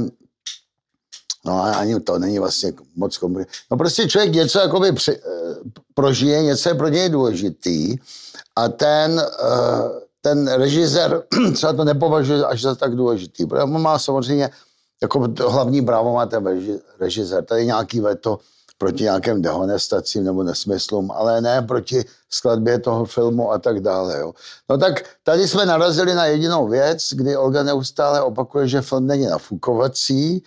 No 1.46 1.64
ani 1.78 2.00
to 2.00 2.20
není 2.20 2.40
vlastně 2.40 2.74
moc 2.96 3.18
komplikované. 3.18 3.58
No 3.72 3.78
prostě 3.78 4.08
člověk 4.08 4.34
něco 4.34 4.60
jakoby 4.60 4.92
při, 4.92 5.12
eh, 5.12 5.43
prožije, 5.94 6.44
něco 6.44 6.70
je 6.70 6.76
pro 6.76 6.88
něj 6.88 7.10
důležitý 7.10 7.98
a 8.56 8.70
ten, 8.70 9.20
eh, 9.20 10.04
ten 10.22 10.48
režisér 10.48 11.24
třeba 11.54 11.74
to 11.74 11.84
nepovažuje 11.84 12.46
až 12.46 12.62
za 12.62 12.76
tak 12.76 12.96
důležitý, 12.96 13.46
protože 13.46 13.64
on 13.64 13.82
má 13.82 14.00
samozřejmě 14.00 14.50
jako 15.02 15.28
hlavní 15.48 15.82
právo 15.82 16.14
má 16.14 16.26
ten 16.26 16.44
režisér. 17.00 17.44
Tady 17.44 17.66
nějaký 17.66 18.00
veto 18.00 18.40
proti 18.78 19.04
nějakým 19.04 19.42
dehonestacím 19.42 20.24
nebo 20.24 20.44
nesmyslům, 20.44 21.12
ale 21.12 21.42
ne 21.42 21.62
proti 21.62 22.06
skladbě 22.30 22.80
toho 22.80 23.06
filmu 23.06 23.52
a 23.52 23.60
tak 23.60 23.80
dále. 23.80 24.20
Jo. 24.20 24.34
No 24.70 24.78
tak 24.78 25.04
tady 25.24 25.48
jsme 25.48 25.66
narazili 25.66 26.14
na 26.14 26.26
jedinou 26.26 26.68
věc, 26.68 27.00
kdy 27.12 27.38
Olga 27.38 27.64
neustále 27.64 28.22
opakuje, 28.22 28.68
že 28.68 28.82
film 28.82 29.08
není 29.08 29.26
nafukovací, 29.26 30.44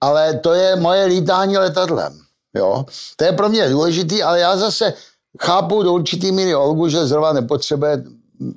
ale 0.00 0.38
to 0.38 0.54
je 0.54 0.76
moje 0.76 1.04
lítání 1.04 1.58
letadlem. 1.58 2.25
Jo. 2.56 2.84
To 3.16 3.24
je 3.24 3.32
pro 3.32 3.48
mě 3.48 3.68
důležitý, 3.68 4.22
ale 4.22 4.40
já 4.40 4.56
zase 4.56 4.94
chápu 5.40 5.82
do 5.82 5.92
určitý 5.92 6.32
míry 6.32 6.54
Olgu, 6.54 6.88
že 6.88 7.06
zrovna 7.06 7.32
nepotřebuje 7.32 8.04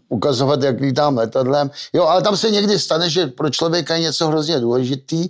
ukazovat, 0.09 0.63
jak 0.63 0.79
lítám 0.79 1.17
letadlem. 1.17 1.71
Jo, 1.93 2.03
ale 2.03 2.21
tam 2.21 2.37
se 2.37 2.51
někdy 2.51 2.79
stane, 2.79 3.09
že 3.09 3.27
pro 3.27 3.49
člověka 3.49 3.95
je 3.95 4.01
něco 4.01 4.27
hrozně 4.27 4.59
důležitý 4.59 5.29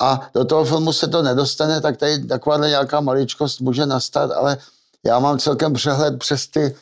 a 0.00 0.30
do 0.34 0.44
toho 0.44 0.64
filmu 0.64 0.92
se 0.92 1.08
to 1.08 1.22
nedostane, 1.22 1.80
tak 1.80 1.96
tady 1.96 2.24
takováhle 2.24 2.68
nějaká 2.68 3.00
maličkost 3.00 3.60
může 3.60 3.86
nastat, 3.86 4.30
ale 4.30 4.56
já 5.04 5.18
mám 5.18 5.38
celkem 5.38 5.72
přehled 5.72 6.18
přes 6.18 6.46
ty 6.46 6.76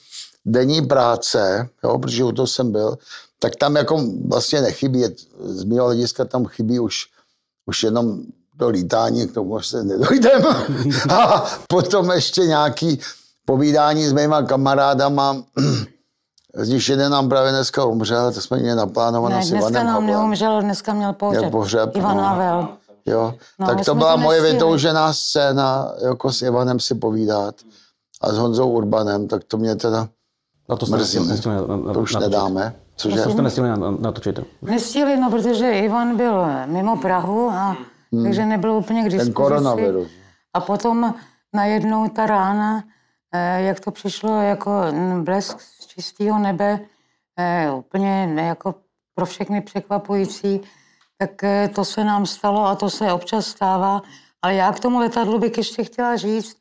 denní 0.44 0.86
práce, 0.86 1.68
jo, 1.84 1.98
protože 1.98 2.24
u 2.24 2.32
toho 2.32 2.46
jsem 2.46 2.72
byl, 2.72 2.98
tak 3.38 3.56
tam 3.56 3.76
jako 3.76 4.04
vlastně 4.28 4.60
nechybí, 4.60 5.04
z 5.44 5.64
mého 5.64 5.86
hlediska 5.86 6.24
tam 6.24 6.46
chybí 6.46 6.80
už, 6.80 7.06
už 7.66 7.82
jenom 7.82 8.22
to 8.58 8.68
lítání, 8.68 9.28
k 9.28 9.34
tomu 9.34 9.60
se 9.60 9.84
nedojdeme. 9.84 10.48
A 11.10 11.46
potom 11.68 12.10
ještě 12.10 12.40
nějaký 12.40 13.00
povídání 13.44 14.06
s 14.06 14.12
mýma 14.12 14.42
kamarádama, 14.42 15.36
z 16.54 16.68
nich 16.68 16.88
jeden 16.88 17.12
nám 17.12 17.28
právě 17.28 17.52
dneska 17.52 17.84
umřel, 17.84 18.32
to 18.32 18.40
jsme 18.40 18.58
měli 18.58 18.76
naplánované 18.76 19.36
ne, 19.36 19.42
s 19.42 19.50
Ivanem 19.50 19.70
dneska 19.70 19.84
nám 19.84 20.06
neumřel, 20.06 20.62
dneska 20.62 20.92
měl 20.92 21.12
pohřeb. 21.12 21.40
Měl 21.40 21.50
pohřeb 21.50 21.96
Ivan 21.96 22.16
no. 22.16 22.22
Havel. 22.22 22.68
Jo, 23.06 23.34
no, 23.58 23.66
tak 23.66 23.84
to 23.84 23.94
byla 23.94 24.12
to 24.12 24.18
moje 24.18 24.42
vytoužená 24.42 25.12
scéna, 25.12 25.92
jako 26.04 26.32
s 26.32 26.42
Ivanem 26.42 26.80
si 26.80 26.94
povídat 26.94 27.54
a 28.20 28.32
s 28.32 28.38
Honzou 28.38 28.70
Urbanem, 28.70 29.28
tak 29.28 29.44
to 29.44 29.56
mě 29.56 29.76
teda 29.76 30.08
no 30.68 30.76
to 30.76 30.86
mrzí. 30.86 31.18
Nestihli, 31.18 31.56
na, 31.56 31.76
na, 31.76 31.92
to 31.92 32.00
už 32.00 32.14
natočit. 32.14 32.20
nedáme. 32.20 32.74
Cože? 32.96 33.22
To 33.22 33.30
jste 33.30 33.42
nestihli 33.42 33.70
natočit. 33.98 34.40
Nestihli, 34.62 35.16
no, 35.16 35.30
protože 35.30 35.70
Ivan 35.70 36.16
byl 36.16 36.46
mimo 36.66 36.96
Prahu 36.96 37.50
a 37.50 37.76
hmm. 38.12 38.24
takže 38.24 38.46
nebyl 38.46 38.72
úplně 38.72 39.00
k 39.00 39.04
dispozici. 39.04 39.26
Ten 39.26 39.34
koronavirus. 39.34 40.10
A 40.54 40.60
potom 40.60 41.14
najednou 41.54 42.08
ta 42.08 42.26
rána, 42.26 42.84
eh, 43.32 43.62
jak 43.62 43.80
to 43.80 43.90
přišlo 43.90 44.42
jako 44.42 44.70
blesk 45.22 45.58
čistého 45.86 46.38
nebe, 46.38 46.80
eh, 47.38 47.70
úplně 47.70 48.34
jako 48.36 48.74
pro 49.14 49.26
všechny 49.26 49.60
překvapující, 49.60 50.60
tak 51.18 51.44
eh, 51.44 51.68
to 51.74 51.84
se 51.84 52.04
nám 52.04 52.26
stalo 52.26 52.66
a 52.66 52.74
to 52.74 52.90
se 52.90 53.12
občas 53.12 53.46
stává. 53.46 54.02
Ale 54.42 54.54
já 54.54 54.72
k 54.72 54.80
tomu 54.80 54.98
letadlu 54.98 55.38
bych 55.38 55.58
ještě 55.58 55.84
chtěla 55.84 56.16
říct, 56.16 56.56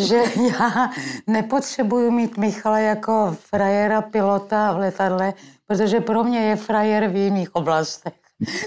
že 0.00 0.16
já 0.58 0.90
nepotřebuju 1.26 2.10
mít 2.10 2.36
Michala 2.36 2.78
jako 2.78 3.36
frajera 3.40 4.02
pilota 4.02 4.72
v 4.72 4.78
letadle, 4.78 5.34
protože 5.66 6.00
pro 6.00 6.24
mě 6.24 6.40
je 6.40 6.56
frajer 6.56 7.08
v 7.08 7.16
jiných 7.16 7.54
oblastech. 7.54 8.23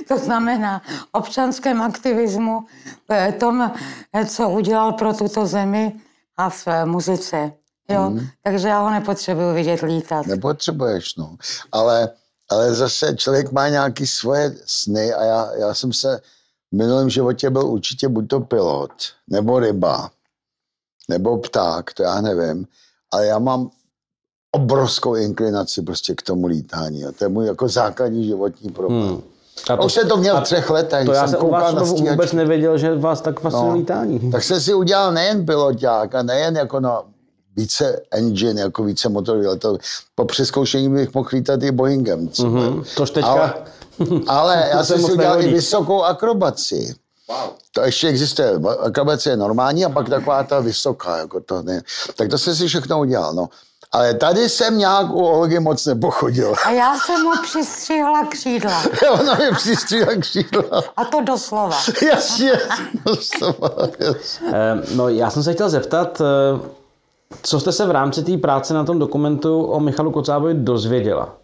To 0.07 0.17
znamená 0.17 0.81
občanském 1.11 1.81
aktivismu, 1.81 2.65
eh, 3.09 3.31
tom, 3.31 3.71
co 4.27 4.49
udělal 4.49 4.93
pro 4.93 5.13
tuto 5.13 5.45
zemi 5.45 5.93
a 6.37 6.49
v 6.49 6.67
muzice. 6.85 7.51
Jo, 7.89 8.01
hmm. 8.01 8.27
takže 8.43 8.67
já 8.67 8.79
ho 8.79 8.89
nepotřebuju 8.89 9.53
vidět 9.53 9.81
lítat. 9.81 10.25
Nepotřebuješ, 10.25 11.15
no. 11.15 11.37
Ale, 11.71 12.09
ale 12.49 12.73
zase 12.73 13.15
člověk 13.15 13.51
má 13.51 13.67
nějaký 13.67 14.07
svoje 14.07 14.55
sny 14.65 15.13
a 15.13 15.23
já, 15.23 15.51
já 15.55 15.73
jsem 15.73 15.93
se 15.93 16.21
v 16.71 16.77
minulém 16.77 17.09
životě 17.09 17.49
byl 17.49 17.65
určitě 17.65 18.07
buď 18.07 18.27
to 18.27 18.39
pilot, 18.39 18.91
nebo 19.27 19.59
ryba, 19.59 20.11
nebo 21.09 21.37
pták, 21.37 21.93
to 21.93 22.03
já 22.03 22.21
nevím. 22.21 22.67
Ale 23.11 23.25
já 23.25 23.39
mám 23.39 23.69
obrovskou 24.51 25.15
inklinaci 25.15 25.81
prostě 25.81 26.15
k 26.15 26.21
tomu 26.21 26.47
lítání. 26.47 27.05
A 27.05 27.11
to 27.11 27.23
je 27.23 27.29
můj 27.29 27.45
jako 27.45 27.67
základní 27.67 28.25
životní 28.25 28.69
problém. 28.69 29.07
Hmm. 29.07 29.21
A 29.69 29.77
to, 29.77 29.83
Už 29.83 29.93
jsem 29.93 30.07
to 30.07 30.17
měl 30.17 30.41
v 30.41 30.43
třech 30.43 30.69
letech. 30.69 31.05
To 31.05 31.13
já 31.13 31.27
jsem 31.27 31.45
u 31.45 31.49
vás 31.49 31.73
na 31.73 31.83
vůbec 31.83 32.33
nevěděl, 32.33 32.77
že 32.77 32.95
vás 32.95 33.21
tak 33.21 33.39
fascinuje 33.39 33.71
no, 33.71 33.77
lítání. 33.77 34.31
Tak 34.31 34.43
jsem 34.43 34.61
si 34.61 34.73
udělal 34.73 35.11
nejen 35.11 35.45
piloták 35.45 36.15
a 36.15 36.23
nejen 36.23 36.57
jako 36.57 36.79
na 36.79 37.01
více 37.55 38.01
engine, 38.11 38.61
jako 38.61 38.83
více 38.83 39.09
motorový 39.09 39.47
letadlo. 39.47 39.77
Po 40.15 40.25
přeskoušení 40.25 40.89
bych 40.89 41.13
mohl 41.13 41.29
lítat 41.31 41.63
i 41.63 41.71
Boeingem. 41.71 42.27
Mm-hmm, 42.27 42.83
tož 42.95 43.11
teďka... 43.11 43.29
Ale, 43.29 43.53
ale 44.27 44.67
já 44.71 44.83
jsem 44.83 45.01
si 45.01 45.11
udělal 45.11 45.41
i 45.41 45.47
vysokou 45.47 46.03
akrobaci. 46.03 46.95
Wow. 47.29 47.49
To 47.71 47.81
ještě 47.81 48.07
existuje. 48.07 48.51
Akrobace 48.79 49.29
je 49.29 49.37
normální 49.37 49.85
a 49.85 49.89
pak 49.89 50.09
taková 50.09 50.43
ta 50.43 50.59
vysoká. 50.59 51.17
Jako 51.17 51.39
to, 51.39 51.61
ne. 51.61 51.81
Tak 52.15 52.29
to 52.29 52.37
jsem 52.37 52.55
si 52.55 52.67
všechno 52.67 52.99
udělal. 52.99 53.33
No. 53.33 53.49
Ale 53.91 54.13
tady 54.13 54.49
jsem 54.49 54.77
nějak 54.77 55.09
u 55.09 55.25
Olgy 55.25 55.59
moc 55.59 55.85
nepochodil. 55.85 56.53
A 56.65 56.71
já 56.71 56.97
jsem 56.99 57.23
mu 57.23 57.31
přistřihla 57.43 58.25
křídla. 58.25 58.83
Ona 59.11 59.35
mi 59.35 59.55
přistřihla 59.55 60.13
křídla. 60.19 60.83
A 60.97 61.05
to 61.05 61.21
doslova. 61.21 61.77
Jasně, 62.11 62.51
doslova. 63.05 63.69
Jasně. 63.99 64.47
No, 64.95 65.09
já 65.09 65.29
jsem 65.29 65.43
se 65.43 65.53
chtěl 65.53 65.69
zeptat, 65.69 66.21
eh, 66.21 66.59
co 67.43 67.59
jste 67.59 67.71
se 67.71 67.85
v 67.85 67.91
rámci 67.91 68.23
té 68.23 68.37
práce 68.37 68.73
na 68.73 68.83
tom 68.83 68.99
dokumentu 68.99 69.63
o 69.63 69.79
Michalu 69.79 70.11
Kocábovi 70.11 70.53
dozvěděla? 70.53 71.35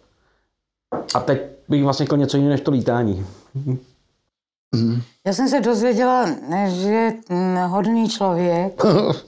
A 1.14 1.20
teď 1.20 1.42
bych 1.68 1.84
vlastně 1.84 2.06
chtěl 2.06 2.18
něco 2.18 2.36
jiného 2.36 2.50
než 2.50 2.60
to 2.60 2.70
lítání. 2.70 3.26
Já 5.24 5.32
jsem 5.32 5.48
se 5.48 5.60
dozvěděla, 5.60 6.26
že 6.66 6.88
je 6.88 7.14
hodný 7.66 8.08
člověk. 8.08 8.82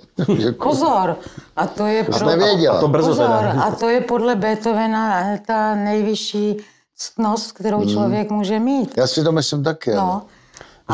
Pozor! 0.62 1.16
A 1.56 1.66
to 1.66 1.86
je 1.86 2.04
pro... 2.04 2.28
A 2.70 2.80
to 2.80 2.88
brzo 2.88 3.08
Pozor, 3.08 3.46
a 3.64 3.76
to 3.80 3.88
je 3.88 4.00
podle 4.00 4.34
Beethovena 4.34 5.36
ta 5.46 5.74
nejvyšší 5.74 6.56
ctnost, 6.96 7.52
kterou 7.52 7.80
hmm. 7.80 7.88
člověk 7.88 8.30
může 8.30 8.58
mít. 8.58 8.98
Já 8.98 9.06
si 9.06 9.24
to 9.24 9.32
myslím 9.32 9.64
taky. 9.64 9.94
No. 9.94 10.22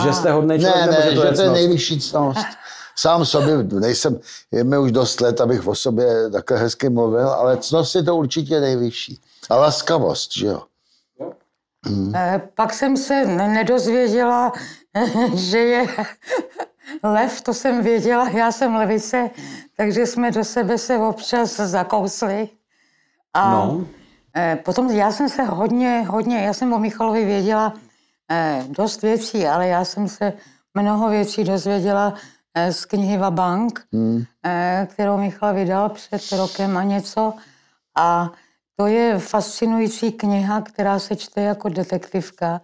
Že 0.02 0.12
jste 0.12 0.32
hodný 0.32 0.59
člověk, 0.59 0.90
ne, 0.90 0.99
ne, 0.99 1.11
že 1.11 1.16
to 1.16 1.25
je, 1.25 1.32
to 1.32 1.42
je 1.42 1.50
nejvyšší 1.50 2.00
ctnost 2.00 2.47
sám 2.97 3.25
sobě, 3.25 3.56
nejsem, 3.62 4.21
je 4.50 4.64
mi 4.64 4.78
už 4.78 4.92
dost 4.92 5.21
let, 5.21 5.40
abych 5.40 5.66
o 5.66 5.75
sobě 5.75 6.30
takhle 6.30 6.59
hezky 6.59 6.88
mluvil, 6.88 7.28
ale 7.28 7.56
cnost 7.56 7.94
je 7.94 8.02
to 8.02 8.16
určitě 8.16 8.61
nejvyšší. 8.61 9.21
A 9.50 9.56
laskavost, 9.56 10.37
že 10.37 10.47
jo? 10.47 10.62
Hmm. 11.87 12.12
Pak 12.55 12.73
jsem 12.75 12.97
se 12.97 13.27
nedozvěděla, 13.27 14.53
že 15.35 15.59
je 15.59 15.87
lev, 17.03 17.41
to 17.41 17.55
jsem 17.55 17.83
věděla, 17.83 18.29
já 18.29 18.53
jsem 18.53 18.75
levice, 18.75 19.31
takže 19.77 20.07
jsme 20.07 20.31
do 20.31 20.45
sebe 20.45 20.79
se 20.79 20.99
občas 20.99 21.57
zakousli. 21.57 22.49
A 23.35 23.51
no. 23.51 23.87
Eh, 24.37 24.57
potom 24.65 24.91
já 24.91 25.12
jsem 25.12 25.29
se 25.29 25.43
hodně, 25.43 26.05
hodně, 26.09 26.39
já 26.39 26.53
jsem 26.53 26.73
o 26.73 26.79
Michalovi 26.79 27.25
věděla 27.25 27.75
eh, 28.31 28.65
dost 28.69 29.03
věcí, 29.03 29.47
ale 29.47 29.69
já 29.69 29.85
jsem 29.85 30.09
se 30.09 30.33
mnoho 30.75 31.11
věcí 31.11 31.45
dozvěděla 31.45 32.15
z 32.71 32.85
knihy 32.85 33.19
Vabank, 33.19 33.87
hmm. 33.93 34.25
Kterou 34.87 35.19
Michal 35.19 35.55
vydal 35.55 35.89
před 35.89 36.23
rokem 36.33 36.77
a 36.77 36.83
něco. 36.83 37.35
A 37.97 38.31
to 38.83 38.87
je 38.87 39.19
fascinující 39.19 40.12
kniha, 40.12 40.61
která 40.61 40.99
se 40.99 41.17
čte 41.17 41.41
jako 41.41 41.69
detektivka 41.69 42.61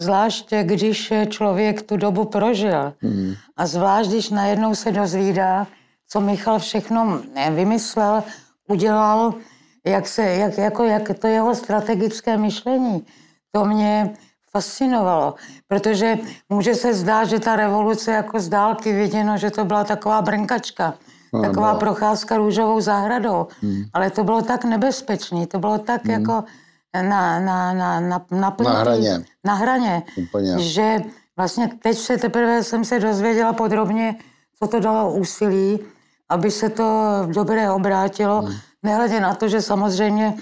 Zvlášť, 0.00 0.54
když 0.62 1.12
člověk 1.28 1.82
tu 1.82 1.96
dobu 1.96 2.24
prožil. 2.24 2.94
Hmm. 3.02 3.34
A 3.56 3.66
zvlášť, 3.66 4.10
když 4.10 4.30
najednou 4.30 4.74
se 4.74 4.92
dozvídá, 4.92 5.66
co 6.08 6.20
Michal 6.20 6.58
všechno 6.58 7.20
vymyslel, 7.50 8.24
udělal, 8.68 9.34
jak, 9.84 10.08
se, 10.08 10.22
jak, 10.22 10.58
jako, 10.58 10.84
jak 10.84 11.18
to 11.18 11.26
jeho 11.26 11.54
strategické 11.54 12.36
myšlení. 12.36 13.04
To 13.52 13.64
mě 13.64 14.16
fascinovalo, 14.50 15.34
protože 15.68 16.18
může 16.48 16.74
se 16.74 16.94
zdát, 16.94 17.24
že 17.24 17.38
ta 17.38 17.56
revoluce 17.56 18.12
jako 18.12 18.40
z 18.40 18.48
dálky 18.48 18.92
viděno, 18.92 19.36
že 19.36 19.50
to 19.50 19.64
byla 19.64 19.84
taková 19.84 20.22
brnkačka, 20.22 20.94
taková 21.42 21.72
no. 21.72 21.78
procházka 21.78 22.36
růžovou 22.36 22.80
zahradou, 22.80 23.46
hmm. 23.60 23.84
ale 23.92 24.10
to 24.10 24.24
bylo 24.24 24.42
tak 24.42 24.64
nebezpečné, 24.64 25.46
to 25.46 25.58
bylo 25.58 25.78
tak 25.78 26.04
hmm. 26.04 26.12
jako 26.12 26.44
na, 26.94 27.40
na, 27.40 27.72
na, 27.74 28.00
na, 28.00 28.26
na, 28.30 28.56
na 28.62 28.70
hraně, 28.70 29.24
na 29.44 29.54
hraně 29.54 30.02
Úplně. 30.16 30.58
že 30.58 30.98
vlastně 31.36 31.70
teď 31.82 31.98
se 31.98 32.18
teprve 32.18 32.64
jsem 32.64 32.84
se 32.84 32.98
dozvěděla 32.98 33.52
podrobně, 33.52 34.16
co 34.58 34.68
to 34.68 34.80
dalo 34.80 35.12
úsilí, 35.12 35.78
aby 36.28 36.50
se 36.50 36.68
to 36.68 37.18
dobré 37.26 37.70
obrátilo, 37.70 38.42
hmm. 38.42 38.54
nehledě 38.82 39.20
na 39.20 39.34
to, 39.34 39.48
že 39.48 39.62
samozřejmě 39.62 40.34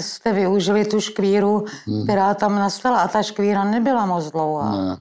jste 0.00 0.32
využili 0.32 0.84
tu 0.84 1.00
škvíru, 1.00 1.64
hmm. 1.86 2.04
která 2.04 2.34
tam 2.34 2.54
nastala 2.54 3.00
a 3.00 3.08
ta 3.08 3.22
škvíra 3.22 3.64
nebyla 3.64 4.06
moc 4.06 4.30
dlouhá. 4.30 4.76
Ne. 4.76 4.96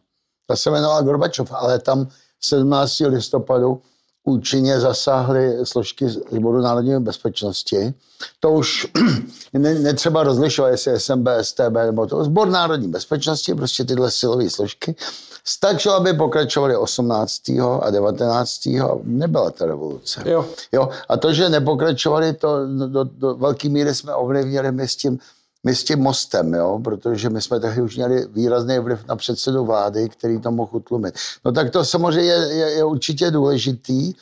Ta 0.47 0.55
se 0.55 0.69
jmenovala 0.69 1.01
Gorbačov, 1.01 1.51
ale 1.51 1.79
tam 1.79 2.07
17. 2.41 2.99
listopadu 2.99 3.81
účinně 4.27 4.79
zasáhly 4.79 5.65
složky 5.65 6.09
Sboru 6.09 6.61
národní 6.61 6.99
bezpečnosti. 6.99 7.93
To 8.39 8.51
už 8.51 8.87
ne, 9.53 9.73
netřeba 9.73 10.23
rozlišovat, 10.23 10.71
jestli 10.71 10.99
SMB, 10.99 11.27
STB 11.41 11.75
nebo 11.85 12.07
to. 12.07 12.23
Sbor 12.23 12.47
národní 12.47 12.87
bezpečnosti, 12.87 13.55
prostě 13.55 13.85
tyhle 13.85 14.11
silové 14.11 14.49
složky. 14.49 14.95
Stačilo, 15.43 15.95
aby 15.95 16.13
pokračovali 16.13 16.77
18. 16.77 17.49
a 17.81 17.89
19. 17.89 18.65
a 18.65 18.99
nebyla 19.03 19.51
ta 19.51 19.65
revoluce. 19.65 20.23
Jo. 20.25 20.45
Jo? 20.71 20.89
A 21.09 21.17
to, 21.17 21.33
že 21.33 21.49
nepokračovali, 21.49 22.33
to 22.33 22.67
do, 22.87 23.03
do 23.03 23.35
velké 23.35 23.69
míry 23.69 23.95
jsme 23.95 24.13
ovlivnili 24.13 24.71
my 24.71 24.87
s 24.87 24.95
tím, 24.95 25.19
my 25.67 25.75
s 25.75 25.83
tím 25.83 25.99
mostem, 25.99 26.53
jo? 26.53 26.79
protože 26.83 27.29
my 27.29 27.41
jsme 27.41 27.59
taky 27.59 27.81
už 27.81 27.95
měli 27.95 28.27
výrazný 28.27 28.79
vliv 28.79 28.99
na 29.07 29.15
předsedu 29.15 29.65
vlády, 29.65 30.09
který 30.09 30.41
to 30.41 30.51
mohl 30.51 30.71
utlumit. 30.73 31.15
No 31.45 31.51
tak 31.51 31.71
to 31.71 31.85
samozřejmě 31.85 32.31
je, 32.31 32.37
je, 32.55 32.71
je 32.71 32.83
určitě 32.83 33.31
důležitý. 33.31 34.13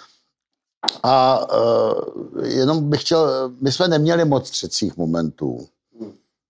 A 1.03 1.45
uh, 1.45 2.45
jenom 2.45 2.89
bych 2.89 3.01
chtěl, 3.01 3.51
my 3.61 3.71
jsme 3.71 3.87
neměli 3.87 4.25
moc 4.25 4.49
třecích 4.49 4.97
momentů. 4.97 5.67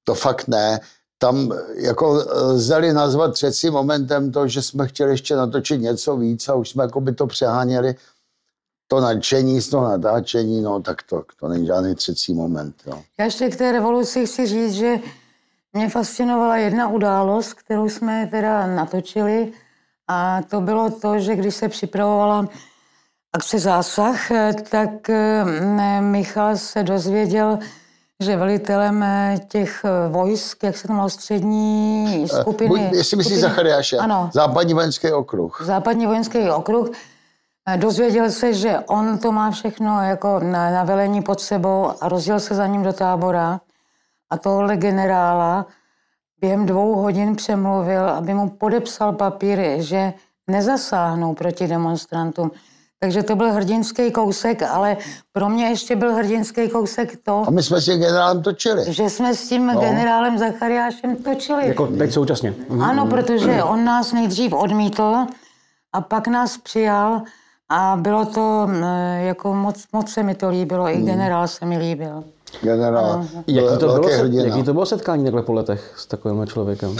To 0.03 0.15
fakt 0.15 0.47
ne. 0.47 0.79
Tam 1.17 1.51
jako 1.75 2.25
lze 2.33 2.93
nazvat 2.93 3.33
třecím 3.33 3.73
momentem 3.73 4.31
to, 4.31 4.47
že 4.47 4.61
jsme 4.61 4.87
chtěli 4.87 5.11
ještě 5.11 5.35
natočit 5.35 5.81
něco 5.81 6.17
víc 6.17 6.49
a 6.49 6.55
už 6.55 6.69
jsme 6.69 6.83
jako 6.83 7.01
by 7.01 7.15
to 7.15 7.27
přeháněli 7.27 7.95
to 8.87 8.99
nadšení 8.99 9.61
z 9.61 9.69
toho 9.69 9.89
natáčení, 9.89 10.61
no 10.61 10.81
tak 10.81 11.03
to, 11.03 11.23
to 11.39 11.47
není 11.47 11.65
žádný 11.65 11.95
třecí 11.95 12.33
moment. 12.33 12.75
Jo. 12.87 13.01
Já 13.19 13.25
ještě 13.25 13.49
k 13.49 13.55
té 13.55 13.71
revoluci 13.71 14.25
chci 14.25 14.47
říct, 14.47 14.73
že 14.73 14.95
mě 15.73 15.89
fascinovala 15.89 16.57
jedna 16.57 16.87
událost, 16.87 17.53
kterou 17.53 17.89
jsme 17.89 18.27
teda 18.31 18.67
natočili 18.67 19.51
a 20.07 20.41
to 20.41 20.61
bylo 20.61 20.89
to, 20.89 21.19
že 21.19 21.35
když 21.35 21.55
se 21.55 21.69
připravovala 21.69 22.47
akce 23.33 23.59
Zásah, 23.59 24.31
tak 24.69 25.09
eh, 25.09 26.01
Michal 26.01 26.57
se 26.57 26.83
dozvěděl, 26.83 27.59
že 28.19 28.37
velitelem 28.37 29.03
eh, 29.03 29.39
těch 29.47 29.85
eh, 29.85 30.09
vojsk, 30.09 30.63
jak 30.63 30.77
se 30.77 30.87
to 30.87 30.93
má 30.93 31.09
střední 31.09 32.27
skupiny... 32.27 32.69
Buď, 32.69 32.79
jestli 32.91 33.17
myslíš 33.17 33.39
Zachariáše, 33.39 33.97
ano. 33.97 34.29
západní 34.33 34.73
vojenský 34.73 35.11
okruh. 35.11 35.61
Západní 35.65 36.05
vojenský 36.05 36.49
okruh, 36.49 36.89
Dozvěděl 37.75 38.31
se, 38.31 38.53
že 38.53 38.79
on 38.79 39.17
to 39.17 39.31
má 39.31 39.51
všechno 39.51 40.03
jako 40.03 40.39
na, 40.39 40.71
na 40.71 40.83
velení 40.83 41.21
pod 41.21 41.41
sebou 41.41 41.91
a 42.01 42.09
rozjel 42.09 42.39
se 42.39 42.55
za 42.55 42.67
ním 42.67 42.83
do 42.83 42.93
tábora 42.93 43.59
a 44.29 44.37
tohle 44.37 44.77
generála 44.77 45.65
během 46.41 46.65
dvou 46.65 46.95
hodin 46.95 47.35
přemluvil, 47.35 48.09
aby 48.09 48.33
mu 48.33 48.49
podepsal 48.49 49.13
papíry, 49.13 49.77
že 49.79 50.13
nezasáhnou 50.47 51.33
proti 51.33 51.67
demonstrantům. 51.67 52.51
Takže 52.99 53.23
to 53.23 53.35
byl 53.35 53.53
hrdinský 53.53 54.11
kousek, 54.11 54.61
ale 54.61 54.97
pro 55.31 55.49
mě 55.49 55.65
ještě 55.65 55.95
byl 55.95 56.13
hrdinský 56.13 56.69
kousek 56.69 57.23
to... 57.23 57.43
A 57.47 57.51
my 57.51 57.63
jsme 57.63 57.81
s 57.81 57.85
tím 57.85 57.99
generálem 57.99 58.43
točili. 58.43 58.93
Že 58.93 59.09
jsme 59.09 59.35
s 59.35 59.49
tím 59.49 59.67
no. 59.67 59.79
generálem 59.79 60.37
Zachariášem 60.37 61.15
točili. 61.15 61.67
Jako 61.67 61.87
teď 61.87 62.11
současně. 62.11 62.53
Ano, 62.81 63.05
protože 63.05 63.63
on 63.63 63.85
nás 63.85 64.13
nejdřív 64.13 64.53
odmítl 64.53 65.15
a 65.93 66.01
pak 66.01 66.27
nás 66.27 66.57
přijal 66.57 67.21
a 67.69 67.97
bylo 68.01 68.25
to, 68.25 68.69
jako 69.17 69.53
moc, 69.53 69.83
moc 69.93 70.11
se 70.11 70.23
mi 70.23 70.35
to 70.35 70.49
líbilo, 70.49 70.87
i 70.87 70.95
hmm. 70.95 71.05
generál 71.05 71.47
se 71.47 71.65
mi 71.65 71.77
líbil. 71.77 72.23
Generál. 72.61 73.25
Jaký 73.47 73.77
to, 73.79 73.87
bylo, 73.87 74.09
jaký 74.29 74.63
to 74.63 74.73
bylo 74.73 74.85
setkání 74.85 75.23
takhle 75.23 75.41
po 75.41 75.53
letech 75.53 75.93
s 75.97 76.05
takovým 76.05 76.47
člověkem? 76.47 76.97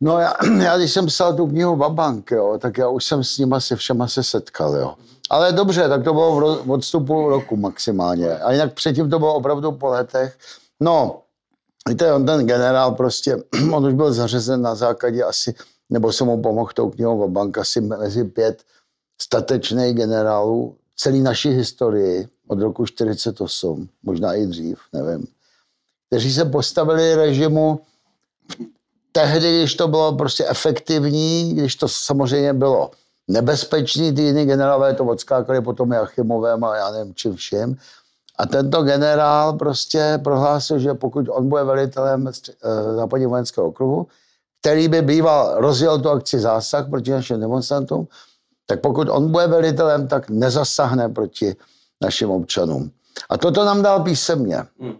No 0.00 0.18
já, 0.18 0.32
já, 0.62 0.76
když 0.76 0.92
jsem 0.92 1.06
psal 1.06 1.36
tu 1.36 1.46
knihu 1.46 1.76
Babank, 1.76 2.30
jo, 2.30 2.58
tak 2.58 2.78
já 2.78 2.88
už 2.88 3.04
jsem 3.04 3.24
s 3.24 3.38
nima 3.38 3.60
se 3.60 3.76
všema 3.76 4.08
se 4.08 4.22
setkal, 4.22 4.76
jo. 4.76 4.94
Ale 5.30 5.52
dobře, 5.52 5.88
tak 5.88 6.04
to 6.04 6.12
bylo 6.12 6.56
v 6.64 6.70
odstupu 6.70 7.28
roku 7.28 7.56
maximálně. 7.56 8.38
A 8.38 8.52
jinak 8.52 8.74
předtím 8.74 9.10
to 9.10 9.18
bylo 9.18 9.34
opravdu 9.34 9.72
po 9.72 9.86
letech. 9.86 10.38
No, 10.80 11.20
víte, 11.88 12.12
on 12.12 12.26
ten 12.26 12.46
generál 12.46 12.92
prostě, 12.92 13.36
on 13.72 13.86
už 13.86 13.94
byl 13.94 14.12
zařazen 14.12 14.62
na 14.62 14.74
základě 14.74 15.24
asi, 15.24 15.54
nebo 15.90 16.12
jsem 16.12 16.26
mu 16.26 16.42
pomohl 16.42 16.70
tou 16.74 16.90
knihou 16.90 17.18
Babank, 17.18 17.58
asi 17.58 17.80
mezi 17.80 18.24
pět 18.24 18.62
statečných 19.22 19.94
generálů 19.94 20.76
celé 20.96 21.18
naší 21.18 21.50
historii 21.50 22.28
od 22.48 22.60
roku 22.60 22.86
48, 22.86 23.88
možná 24.02 24.34
i 24.34 24.46
dřív, 24.46 24.78
nevím, 24.92 25.26
kteří 26.06 26.32
se 26.32 26.44
postavili 26.44 27.14
režimu 27.14 27.80
tehdy, 29.12 29.58
když 29.58 29.74
to 29.74 29.88
bylo 29.88 30.16
prostě 30.16 30.46
efektivní, 30.48 31.54
když 31.54 31.76
to 31.76 31.88
samozřejmě 31.88 32.52
bylo 32.52 32.90
nebezpečný, 33.28 34.14
ty 34.14 34.22
jiný 34.22 34.44
generálové 34.44 34.94
to 34.94 35.04
odskákali 35.04 35.60
potom 35.60 35.92
Jachimovem 35.92 36.64
a 36.64 36.76
já 36.76 36.90
nevím 36.90 37.14
čím 37.14 37.36
vším. 37.36 37.76
A 38.38 38.46
tento 38.46 38.82
generál 38.82 39.52
prostě 39.52 40.20
prohlásil, 40.24 40.78
že 40.78 40.94
pokud 40.94 41.28
on 41.28 41.48
bude 41.48 41.64
velitelem 41.64 42.28
eh, 42.28 42.94
západního 42.94 43.30
vojenského 43.30 43.66
okruhu, 43.66 44.06
který 44.60 44.88
by 44.88 45.02
býval 45.02 45.54
rozjel 45.60 45.98
tu 45.98 46.08
akci 46.08 46.40
zásah 46.40 46.90
proti 46.90 47.10
našim 47.10 47.40
demonstrantům, 47.40 48.08
tak 48.66 48.80
pokud 48.80 49.08
on 49.10 49.30
bude 49.30 49.46
velitelem, 49.46 50.08
tak 50.08 50.30
nezasáhne 50.30 51.08
proti 51.08 51.56
našim 52.02 52.30
občanům. 52.30 52.90
A 53.30 53.38
toto 53.38 53.64
nám 53.64 53.82
dal 53.82 54.00
písemně. 54.00 54.56
Hmm. 54.80 54.96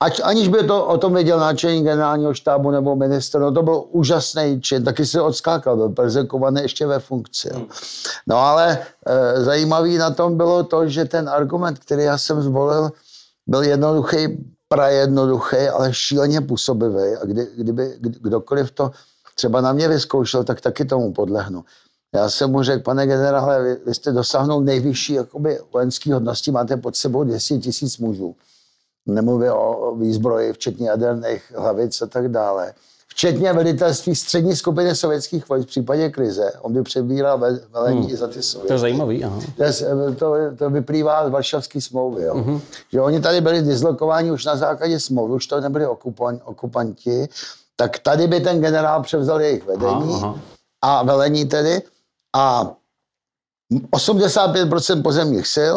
Ať, 0.00 0.20
aniž 0.24 0.48
by 0.48 0.66
to 0.66 0.86
o 0.86 0.98
tom 0.98 1.14
věděl 1.14 1.38
náčelník 1.38 1.84
generálního 1.84 2.34
štábu 2.34 2.70
nebo 2.70 2.96
minister, 2.96 3.40
no 3.40 3.52
to 3.52 3.62
byl 3.62 3.84
úžasný 3.90 4.60
čin, 4.60 4.84
taky 4.84 5.06
se 5.06 5.20
odskákal, 5.20 5.76
byl 5.76 5.88
prezekovaný 5.88 6.62
ještě 6.62 6.86
ve 6.86 6.98
funkci. 6.98 7.50
Hmm. 7.54 7.66
No 8.26 8.36
ale 8.36 8.78
e, 9.06 9.40
zajímavý 9.40 9.96
na 9.96 10.10
tom 10.10 10.36
bylo 10.36 10.64
to, 10.64 10.88
že 10.88 11.04
ten 11.04 11.28
argument, 11.28 11.78
který 11.78 12.02
já 12.02 12.18
jsem 12.18 12.42
zvolil, 12.42 12.90
byl 13.46 13.62
jednoduchý, 13.62 14.44
prajednoduchý, 14.68 15.56
ale 15.56 15.94
šíleně 15.94 16.40
působivý. 16.40 17.16
A 17.22 17.24
kdy, 17.24 17.46
kdyby 17.56 17.94
kdokoliv 17.98 18.70
to 18.70 18.90
třeba 19.34 19.60
na 19.60 19.72
mě 19.72 19.88
vyzkoušel, 19.88 20.44
tak 20.44 20.60
taky 20.60 20.84
tomu 20.84 21.12
podlehnu. 21.12 21.64
Já 22.14 22.30
jsem 22.30 22.50
mu 22.50 22.62
řekl, 22.62 22.82
pane 22.82 23.06
generále, 23.06 23.62
vy, 23.62 23.76
vy 23.86 23.94
jste 23.94 24.12
dosáhnul 24.12 24.60
nejvyšší 24.60 25.12
jakoby, 25.14 25.58
vojenský 25.72 26.12
hodnosti, 26.12 26.50
máte 26.50 26.76
pod 26.76 26.96
sebou 26.96 27.24
200 27.24 27.58
tisíc 27.58 27.98
mužů. 27.98 28.34
Nemluvím 29.06 29.52
o 29.52 29.94
výzbroji, 29.96 30.52
včetně 30.52 30.88
jaderných 30.88 31.52
hlavic 31.56 32.02
a 32.02 32.06
tak 32.06 32.28
dále. 32.28 32.72
Včetně 33.08 33.52
velitelství 33.52 34.14
střední 34.14 34.56
skupiny 34.56 34.94
sovětských 34.94 35.48
vojsk 35.48 35.68
v 35.68 35.70
případě 35.70 36.10
krize. 36.10 36.52
On 36.60 36.72
by 36.72 36.82
přebíral 36.82 37.38
velení 37.72 38.06
hmm. 38.06 38.16
za 38.16 38.28
ty 38.28 38.42
sovětky. 38.42 38.68
To 38.68 38.72
je 38.72 38.78
zajímavý, 38.78 39.24
aha. 39.24 39.40
To, 39.56 40.14
to, 40.14 40.34
to 40.58 40.70
vyplývá 40.70 41.28
z 41.28 41.30
Varšavské 41.30 41.80
smlouvy. 41.80 42.22
Jo. 42.22 42.34
Mm-hmm. 42.34 42.60
Že 42.92 43.00
oni 43.00 43.20
tady 43.20 43.40
byli 43.40 43.62
dislokováni 43.62 44.30
už 44.30 44.44
na 44.44 44.56
základě 44.56 45.00
smlouvy, 45.00 45.34
už 45.34 45.46
to 45.46 45.60
nebyli 45.60 45.86
okupan, 45.86 46.40
okupanti, 46.44 47.28
tak 47.76 47.98
tady 47.98 48.26
by 48.26 48.40
ten 48.40 48.60
generál 48.60 49.02
převzal 49.02 49.40
jejich 49.40 49.66
vedení 49.66 50.14
aha, 50.14 50.28
aha. 50.28 50.40
a 50.82 51.02
velení 51.02 51.44
tedy 51.44 51.82
a 52.34 52.72
85% 53.92 55.02
pozemních 55.02 55.46
sil 55.56 55.76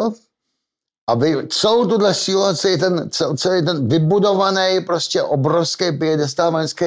a 1.08 1.14
vy 1.14 1.48
celou 1.48 1.86
tuhle 1.86 2.14
sílu, 2.14 2.54
celý 2.54 2.78
ten, 2.78 3.10
celý 3.36 3.64
ten 3.64 3.88
vybudovaný, 3.88 4.80
prostě 4.86 5.22
obrovský 5.22 5.84
vojenský 6.50 6.84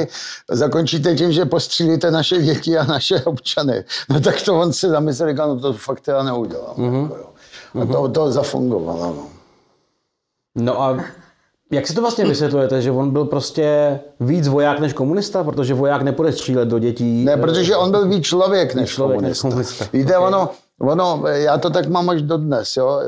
zakončíte 0.52 1.16
tím, 1.16 1.32
že 1.32 1.46
postřílíte 1.46 2.12
naše 2.12 2.42
děti 2.42 2.78
a 2.78 2.84
naše 2.84 3.22
občany. 3.22 3.84
No 4.10 4.22
tak 4.22 4.42
to 4.42 4.60
on 4.60 4.74
si 4.74 4.90
zamyslel, 4.90 5.30
říkal, 5.30 5.56
no 5.56 5.62
to 5.62 5.74
fakt 5.74 6.02
teda 6.02 6.24
neudělám. 6.24 6.76
Mm-hmm. 6.76 7.02
Jako, 7.02 7.18
jo. 7.18 7.82
A 7.82 7.86
to, 7.86 8.10
to 8.10 8.32
zafungovalo. 8.32 9.08
No. 9.08 9.26
no 10.56 10.82
a 10.82 10.98
Jak 11.72 11.88
si 11.88 11.94
to 11.94 12.02
vlastně 12.02 12.26
vysvětlujete, 12.26 12.82
že 12.82 12.92
on 12.92 13.12
byl 13.12 13.26
prostě 13.26 14.00
víc 14.20 14.48
voják 14.48 14.80
než 14.80 14.94
komunista, 14.94 15.44
protože 15.44 15.74
voják 15.74 16.02
nepůjde 16.02 16.32
střílet 16.32 16.68
do 16.68 16.80
dětí? 16.80 17.26
Ne, 17.26 17.38
protože 17.38 17.76
on 17.76 17.92
byl 17.92 18.08
víc 18.08 18.26
člověk 18.26 18.76
než 18.76 18.90
člověk 18.90 19.18
komunista. 19.18 19.48
než 19.48 19.54
komunista. 19.54 19.86
Víte, 19.94 20.18
okay. 20.18 20.28
ono, 20.28 20.50
ono, 20.80 21.28
já 21.28 21.58
to 21.58 21.70
tak 21.70 21.88
mám 21.88 22.10
až 22.10 22.22
dodnes, 22.22 22.78
jo. 22.78 23.02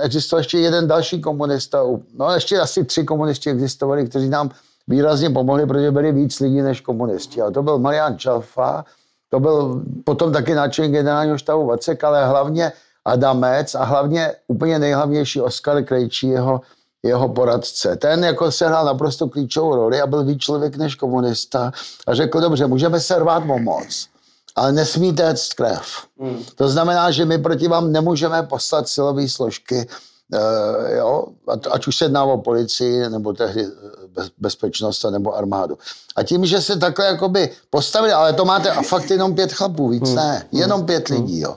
Existoval 0.00 0.40
ještě 0.40 0.58
jeden 0.58 0.88
další 0.88 1.20
komunista, 1.20 1.84
no 2.18 2.30
ještě 2.34 2.60
asi 2.60 2.84
tři 2.84 3.04
komunisti 3.04 3.50
existovali, 3.50 4.08
kteří 4.08 4.28
nám 4.28 4.50
výrazně 4.88 5.30
pomohli, 5.30 5.66
protože 5.66 5.90
byli 5.90 6.12
víc 6.12 6.40
lidí 6.40 6.62
než 6.62 6.80
komunisti. 6.80 7.42
A 7.42 7.50
to 7.50 7.62
byl 7.62 7.78
Marian 7.78 8.18
Čalfa, 8.18 8.84
to 9.30 9.40
byl 9.40 9.82
potom 10.04 10.32
taky 10.32 10.54
náčelník 10.54 10.92
generálního 10.92 11.38
štábu 11.38 11.66
Vacek, 11.66 12.04
ale 12.04 12.26
hlavně 12.26 12.72
Adamec 13.04 13.74
a 13.74 13.84
hlavně 13.84 14.32
úplně 14.48 14.78
nejhlavnější 14.78 15.40
Oskar 15.40 15.84
Krejčí, 15.84 16.28
jeho, 16.28 16.60
jeho 17.02 17.28
poradce. 17.28 17.96
Ten 17.96 18.24
jako 18.24 18.52
sehrál 18.52 18.84
naprosto 18.84 19.28
klíčovou 19.28 19.74
roli 19.74 20.00
a 20.00 20.06
byl 20.06 20.24
víc 20.24 20.42
člověk 20.42 20.76
než 20.76 20.94
komunista 20.94 21.72
a 22.06 22.14
řekl, 22.14 22.40
dobře, 22.40 22.66
můžeme 22.66 23.00
se 23.00 23.18
rvát 23.18 23.42
o 23.48 23.58
moc, 23.58 24.08
ale 24.56 24.72
nesmíte 24.72 25.22
jet 25.22 25.38
krev. 25.56 25.82
Hmm. 26.20 26.42
To 26.54 26.68
znamená, 26.68 27.10
že 27.10 27.24
my 27.24 27.38
proti 27.38 27.68
vám 27.68 27.92
nemůžeme 27.92 28.42
poslat 28.42 28.88
silové 28.88 29.28
složky, 29.28 29.86
Uh, 30.34 30.90
jo, 30.90 31.24
ať 31.70 31.86
už 31.86 31.96
se 31.96 32.04
jedná 32.04 32.24
o 32.24 32.38
policii, 32.38 33.08
nebo 33.08 33.32
tehdy 33.32 33.66
bez, 34.08 34.30
bezpečnost, 34.38 35.04
nebo 35.10 35.36
armádu. 35.36 35.78
A 36.16 36.22
tím, 36.22 36.46
že 36.46 36.60
se 36.60 36.76
takhle 36.76 37.06
jakoby 37.06 37.50
postavili, 37.70 38.12
ale 38.12 38.32
to 38.32 38.44
máte 38.44 38.70
a 38.70 38.82
fakt 38.82 39.10
jenom 39.10 39.34
pět 39.34 39.52
chlapů, 39.52 39.88
víc 39.88 40.08
hmm. 40.08 40.16
ne, 40.16 40.46
jenom 40.52 40.86
pět 40.86 41.10
hmm. 41.10 41.20
lidí, 41.20 41.40
jo. 41.40 41.56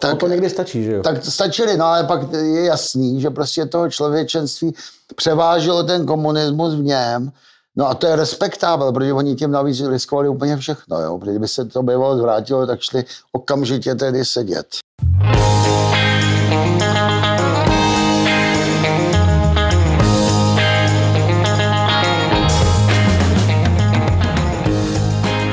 Tak, 0.00 0.10
no 0.10 0.16
to 0.16 0.28
někdy 0.28 0.50
stačí, 0.50 0.84
že 0.84 0.92
jo? 0.92 1.02
Tak 1.02 1.24
stačili, 1.24 1.76
no 1.76 1.84
ale 1.84 2.04
pak 2.04 2.32
je 2.32 2.64
jasný, 2.64 3.20
že 3.20 3.30
prostě 3.30 3.66
toho 3.66 3.90
člověčenství 3.90 4.74
převážilo 5.16 5.82
ten 5.82 6.06
komunismus 6.06 6.74
v 6.74 6.82
něm, 6.82 7.32
No 7.78 7.88
a 7.88 7.94
to 7.94 8.06
je 8.06 8.16
respektábel, 8.16 8.92
protože 8.92 9.12
oni 9.12 9.34
tím 9.34 9.50
navíc 9.50 9.80
riskovali 9.80 10.28
úplně 10.28 10.56
všechno. 10.56 11.00
Jo? 11.00 11.18
Protože 11.18 11.30
kdyby 11.30 11.48
se 11.48 11.64
to 11.64 11.82
bývalo 11.82 12.18
zvrátilo, 12.18 12.66
tak 12.66 12.80
šli 12.80 13.04
okamžitě 13.32 13.94
tedy 13.94 14.24
sedět. 14.24 14.66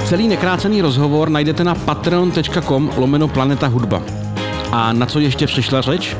Celý 0.09 0.27
nekrácený 0.27 0.81
rozhovor 0.81 1.29
najdete 1.29 1.63
na 1.63 1.75
patreon.com 1.75 2.91
lomeno 2.97 3.27
Planeta 3.27 3.67
Hudba. 3.67 4.24
A 4.75 4.93
na 4.93 5.05
co 5.05 5.19
ještě 5.19 5.47
přišla 5.47 5.81
řeč? 5.81 6.17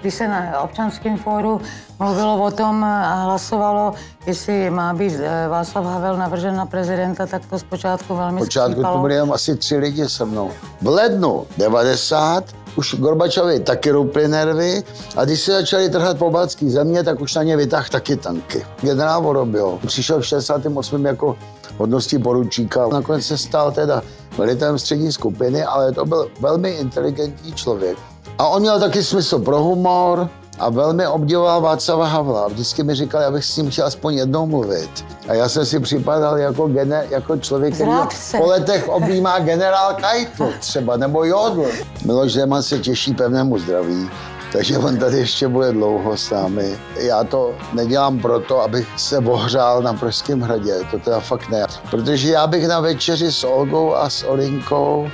Když 0.00 0.14
se 0.14 0.28
na 0.28 0.60
občanském 0.60 1.16
fóru 1.16 1.60
mluvilo 1.98 2.44
o 2.44 2.50
tom 2.50 2.84
a 2.84 3.24
hlasovalo, 3.24 3.94
jestli 4.26 4.70
má 4.70 4.94
být 4.94 5.12
eh, 5.20 5.48
Václav 5.48 5.84
Havel 5.84 6.16
navržen 6.16 6.56
na 6.56 6.66
prezidenta, 6.66 7.26
tak 7.26 7.46
to 7.46 7.58
zpočátku 7.58 8.16
velmi 8.16 8.38
Počátku 8.38 8.72
skřípalo. 8.72 8.96
to 8.96 9.00
byly 9.00 9.14
jenom 9.14 9.32
asi 9.32 9.56
tři 9.56 9.76
lidi 9.76 10.08
se 10.08 10.24
mnou. 10.24 10.50
V 10.82 10.88
lednu 10.88 11.46
90 11.56 12.44
už 12.76 12.94
Gorbačovi 12.94 13.60
taky 13.60 13.90
ruply 13.90 14.28
nervy 14.28 14.82
a 15.16 15.24
když 15.24 15.40
se 15.40 15.52
začali 15.52 15.90
trhat 15.90 16.18
po 16.18 16.30
baltský 16.30 16.70
země, 16.70 17.04
tak 17.04 17.20
už 17.20 17.34
na 17.34 17.42
ně 17.42 17.56
vytáhl 17.56 17.86
taky 17.90 18.16
tanky. 18.16 18.66
Generál 18.80 19.22
Vorobil 19.22 19.78
přišel 19.86 20.20
v 20.20 20.26
68. 20.26 21.06
jako 21.06 21.36
hodnosti 21.80 22.18
poručíka. 22.18 22.88
Nakonec 22.88 23.26
se 23.26 23.38
stal 23.38 23.72
teda 23.72 24.02
velitelem 24.38 24.78
střední 24.78 25.12
skupiny, 25.12 25.64
ale 25.64 25.92
to 25.92 26.04
byl 26.04 26.28
velmi 26.40 26.70
inteligentní 26.70 27.52
člověk. 27.52 27.98
A 28.38 28.48
on 28.48 28.60
měl 28.62 28.80
taky 28.80 29.02
smysl 29.02 29.38
pro 29.38 29.62
humor 29.62 30.28
a 30.58 30.70
velmi 30.70 31.06
obdivoval 31.06 31.60
Václava 31.60 32.06
Havla. 32.06 32.48
Vždycky 32.48 32.82
mi 32.82 32.94
říkal, 32.94 33.22
abych 33.22 33.44
s 33.44 33.56
ním 33.56 33.70
chtěl 33.70 33.86
aspoň 33.86 34.14
jednou 34.14 34.46
mluvit. 34.46 34.90
A 35.28 35.34
já 35.34 35.48
jsem 35.48 35.66
si 35.66 35.80
připadal 35.80 36.38
jako, 36.38 36.68
gene, 36.68 37.06
jako 37.10 37.36
člověk, 37.36 37.74
který 37.74 37.90
po 38.38 38.46
letech 38.46 38.88
objímá 38.88 39.38
generál 39.38 39.94
Kajtl 39.94 40.52
třeba, 40.60 40.96
nebo 40.96 41.24
Jodl. 41.24 41.64
Miloš 42.04 42.32
Zeman 42.32 42.62
se 42.62 42.78
těší 42.78 43.14
pevnému 43.14 43.58
zdraví 43.58 44.10
takže 44.52 44.78
on 44.78 44.96
tady 44.96 45.18
ještě 45.18 45.48
bude 45.48 45.72
dlouho 45.72 46.16
s 46.16 46.30
námi. 46.30 46.78
Já 46.96 47.24
to 47.24 47.54
nedělám 47.72 48.18
proto, 48.18 48.60
abych 48.60 48.88
se 48.96 49.18
ohřál 49.18 49.82
na 49.82 49.94
Pražském 49.94 50.40
hradě, 50.40 50.74
to 50.90 50.98
teda 50.98 51.20
fakt 51.20 51.48
ne. 51.48 51.66
Protože 51.90 52.30
já 52.30 52.46
bych 52.46 52.68
na 52.68 52.80
večeři 52.80 53.32
s 53.32 53.44
Olgou 53.44 53.94
a 53.94 54.10
s 54.10 54.22
Olinkou 54.22 55.10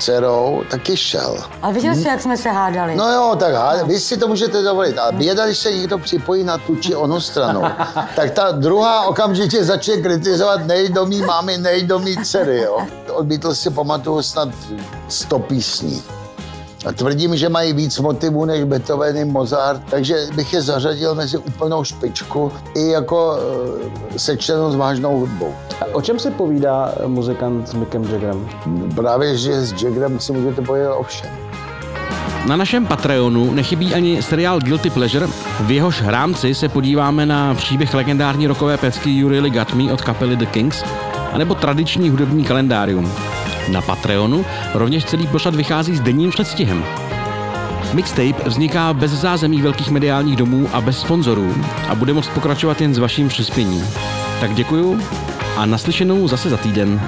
dcerou 0.00 0.62
taky 0.70 0.96
šel. 0.96 1.36
A 1.62 1.70
viděl 1.70 1.94
jsi, 1.94 2.08
jak 2.08 2.20
jsme 2.20 2.36
se 2.36 2.50
hádali? 2.50 2.96
No 2.96 3.12
jo, 3.12 3.36
tak 3.38 3.54
hádali. 3.54 3.88
vy 3.88 4.00
si 4.00 4.16
to 4.16 4.28
můžete 4.28 4.62
dovolit. 4.62 4.98
Ale 4.98 5.12
běda, 5.12 5.46
když 5.46 5.58
se 5.58 5.72
někdo 5.72 5.98
připojí 5.98 6.44
na 6.44 6.58
tu 6.58 6.76
či 6.76 6.94
onu 6.94 7.20
stranu, 7.20 7.62
tak 8.16 8.30
ta 8.30 8.52
druhá 8.52 9.06
okamžitě 9.06 9.64
začne 9.64 9.96
kritizovat 9.96 10.66
nej 10.66 10.88
do 10.88 11.06
mý 11.06 11.22
mámy, 11.22 11.58
nej 11.58 11.82
do 11.82 11.98
mý 11.98 12.16
dcery, 12.16 12.60
jo. 12.60 12.86
Od 13.12 13.26
Beatles 13.26 13.60
si 13.60 13.70
pamatuju 13.70 14.22
snad 14.22 14.48
100 15.08 15.38
písní. 15.38 16.02
A 16.86 16.92
tvrdím, 16.92 17.36
že 17.36 17.48
mají 17.48 17.72
víc 17.72 17.98
motivů 17.98 18.44
než 18.44 18.64
Beethoven 18.64 19.16
i 19.16 19.24
Mozart, 19.24 19.82
takže 19.90 20.16
bych 20.34 20.52
je 20.52 20.62
zařadil 20.62 21.14
mezi 21.14 21.38
úplnou 21.38 21.84
špičku 21.84 22.52
i 22.74 22.88
jako 22.88 23.38
e, 24.14 24.18
sečteno 24.18 24.72
s 24.72 24.76
vážnou 24.76 25.18
hudbou. 25.18 25.54
A 25.80 25.94
o 25.94 26.02
čem 26.02 26.18
se 26.18 26.30
povídá 26.30 26.94
muzikant 27.06 27.68
s 27.68 27.74
Mickem 27.74 28.04
Jaggerem? 28.04 28.48
Právě, 28.94 29.36
že 29.36 29.66
s 29.66 29.82
Jaggerem 29.82 30.20
si 30.20 30.32
můžete 30.32 30.62
povědět 30.62 30.90
o 30.90 31.02
všem. 31.02 31.30
Na 32.46 32.56
našem 32.56 32.86
Patreonu 32.86 33.52
nechybí 33.52 33.94
ani 33.94 34.22
seriál 34.22 34.60
Guilty 34.60 34.90
Pleasure, 34.90 35.26
v 35.60 35.70
jehož 35.70 36.02
rámci 36.02 36.54
se 36.54 36.68
podíváme 36.68 37.26
na 37.26 37.54
příběh 37.54 37.94
legendární 37.94 38.46
rokové 38.46 38.76
pecky 38.76 39.22
Got 39.50 39.74
Me 39.74 39.92
od 39.92 40.00
kapely 40.00 40.36
The 40.36 40.46
Kings, 40.46 40.84
anebo 41.32 41.54
tradiční 41.54 42.10
hudební 42.10 42.44
kalendárium. 42.44 43.12
Na 43.68 43.82
Patreonu 43.82 44.44
rovněž 44.74 45.04
celý 45.04 45.26
pořad 45.26 45.54
vychází 45.54 45.96
s 45.96 46.00
denním 46.00 46.30
předstihem. 46.30 46.84
Mixtape 47.92 48.48
vzniká 48.48 48.92
bez 48.92 49.10
zázemí 49.10 49.62
velkých 49.62 49.90
mediálních 49.90 50.36
domů 50.36 50.68
a 50.72 50.80
bez 50.80 51.00
sponzorů 51.00 51.54
a 51.88 51.94
bude 51.94 52.12
moct 52.12 52.28
pokračovat 52.28 52.80
jen 52.80 52.94
s 52.94 52.98
vaším 52.98 53.28
přispěním. 53.28 53.84
Tak 54.40 54.54
děkuju 54.54 55.00
a 55.56 55.66
naslyšenou 55.66 56.28
zase 56.28 56.50
za 56.50 56.56
týden. 56.56 57.00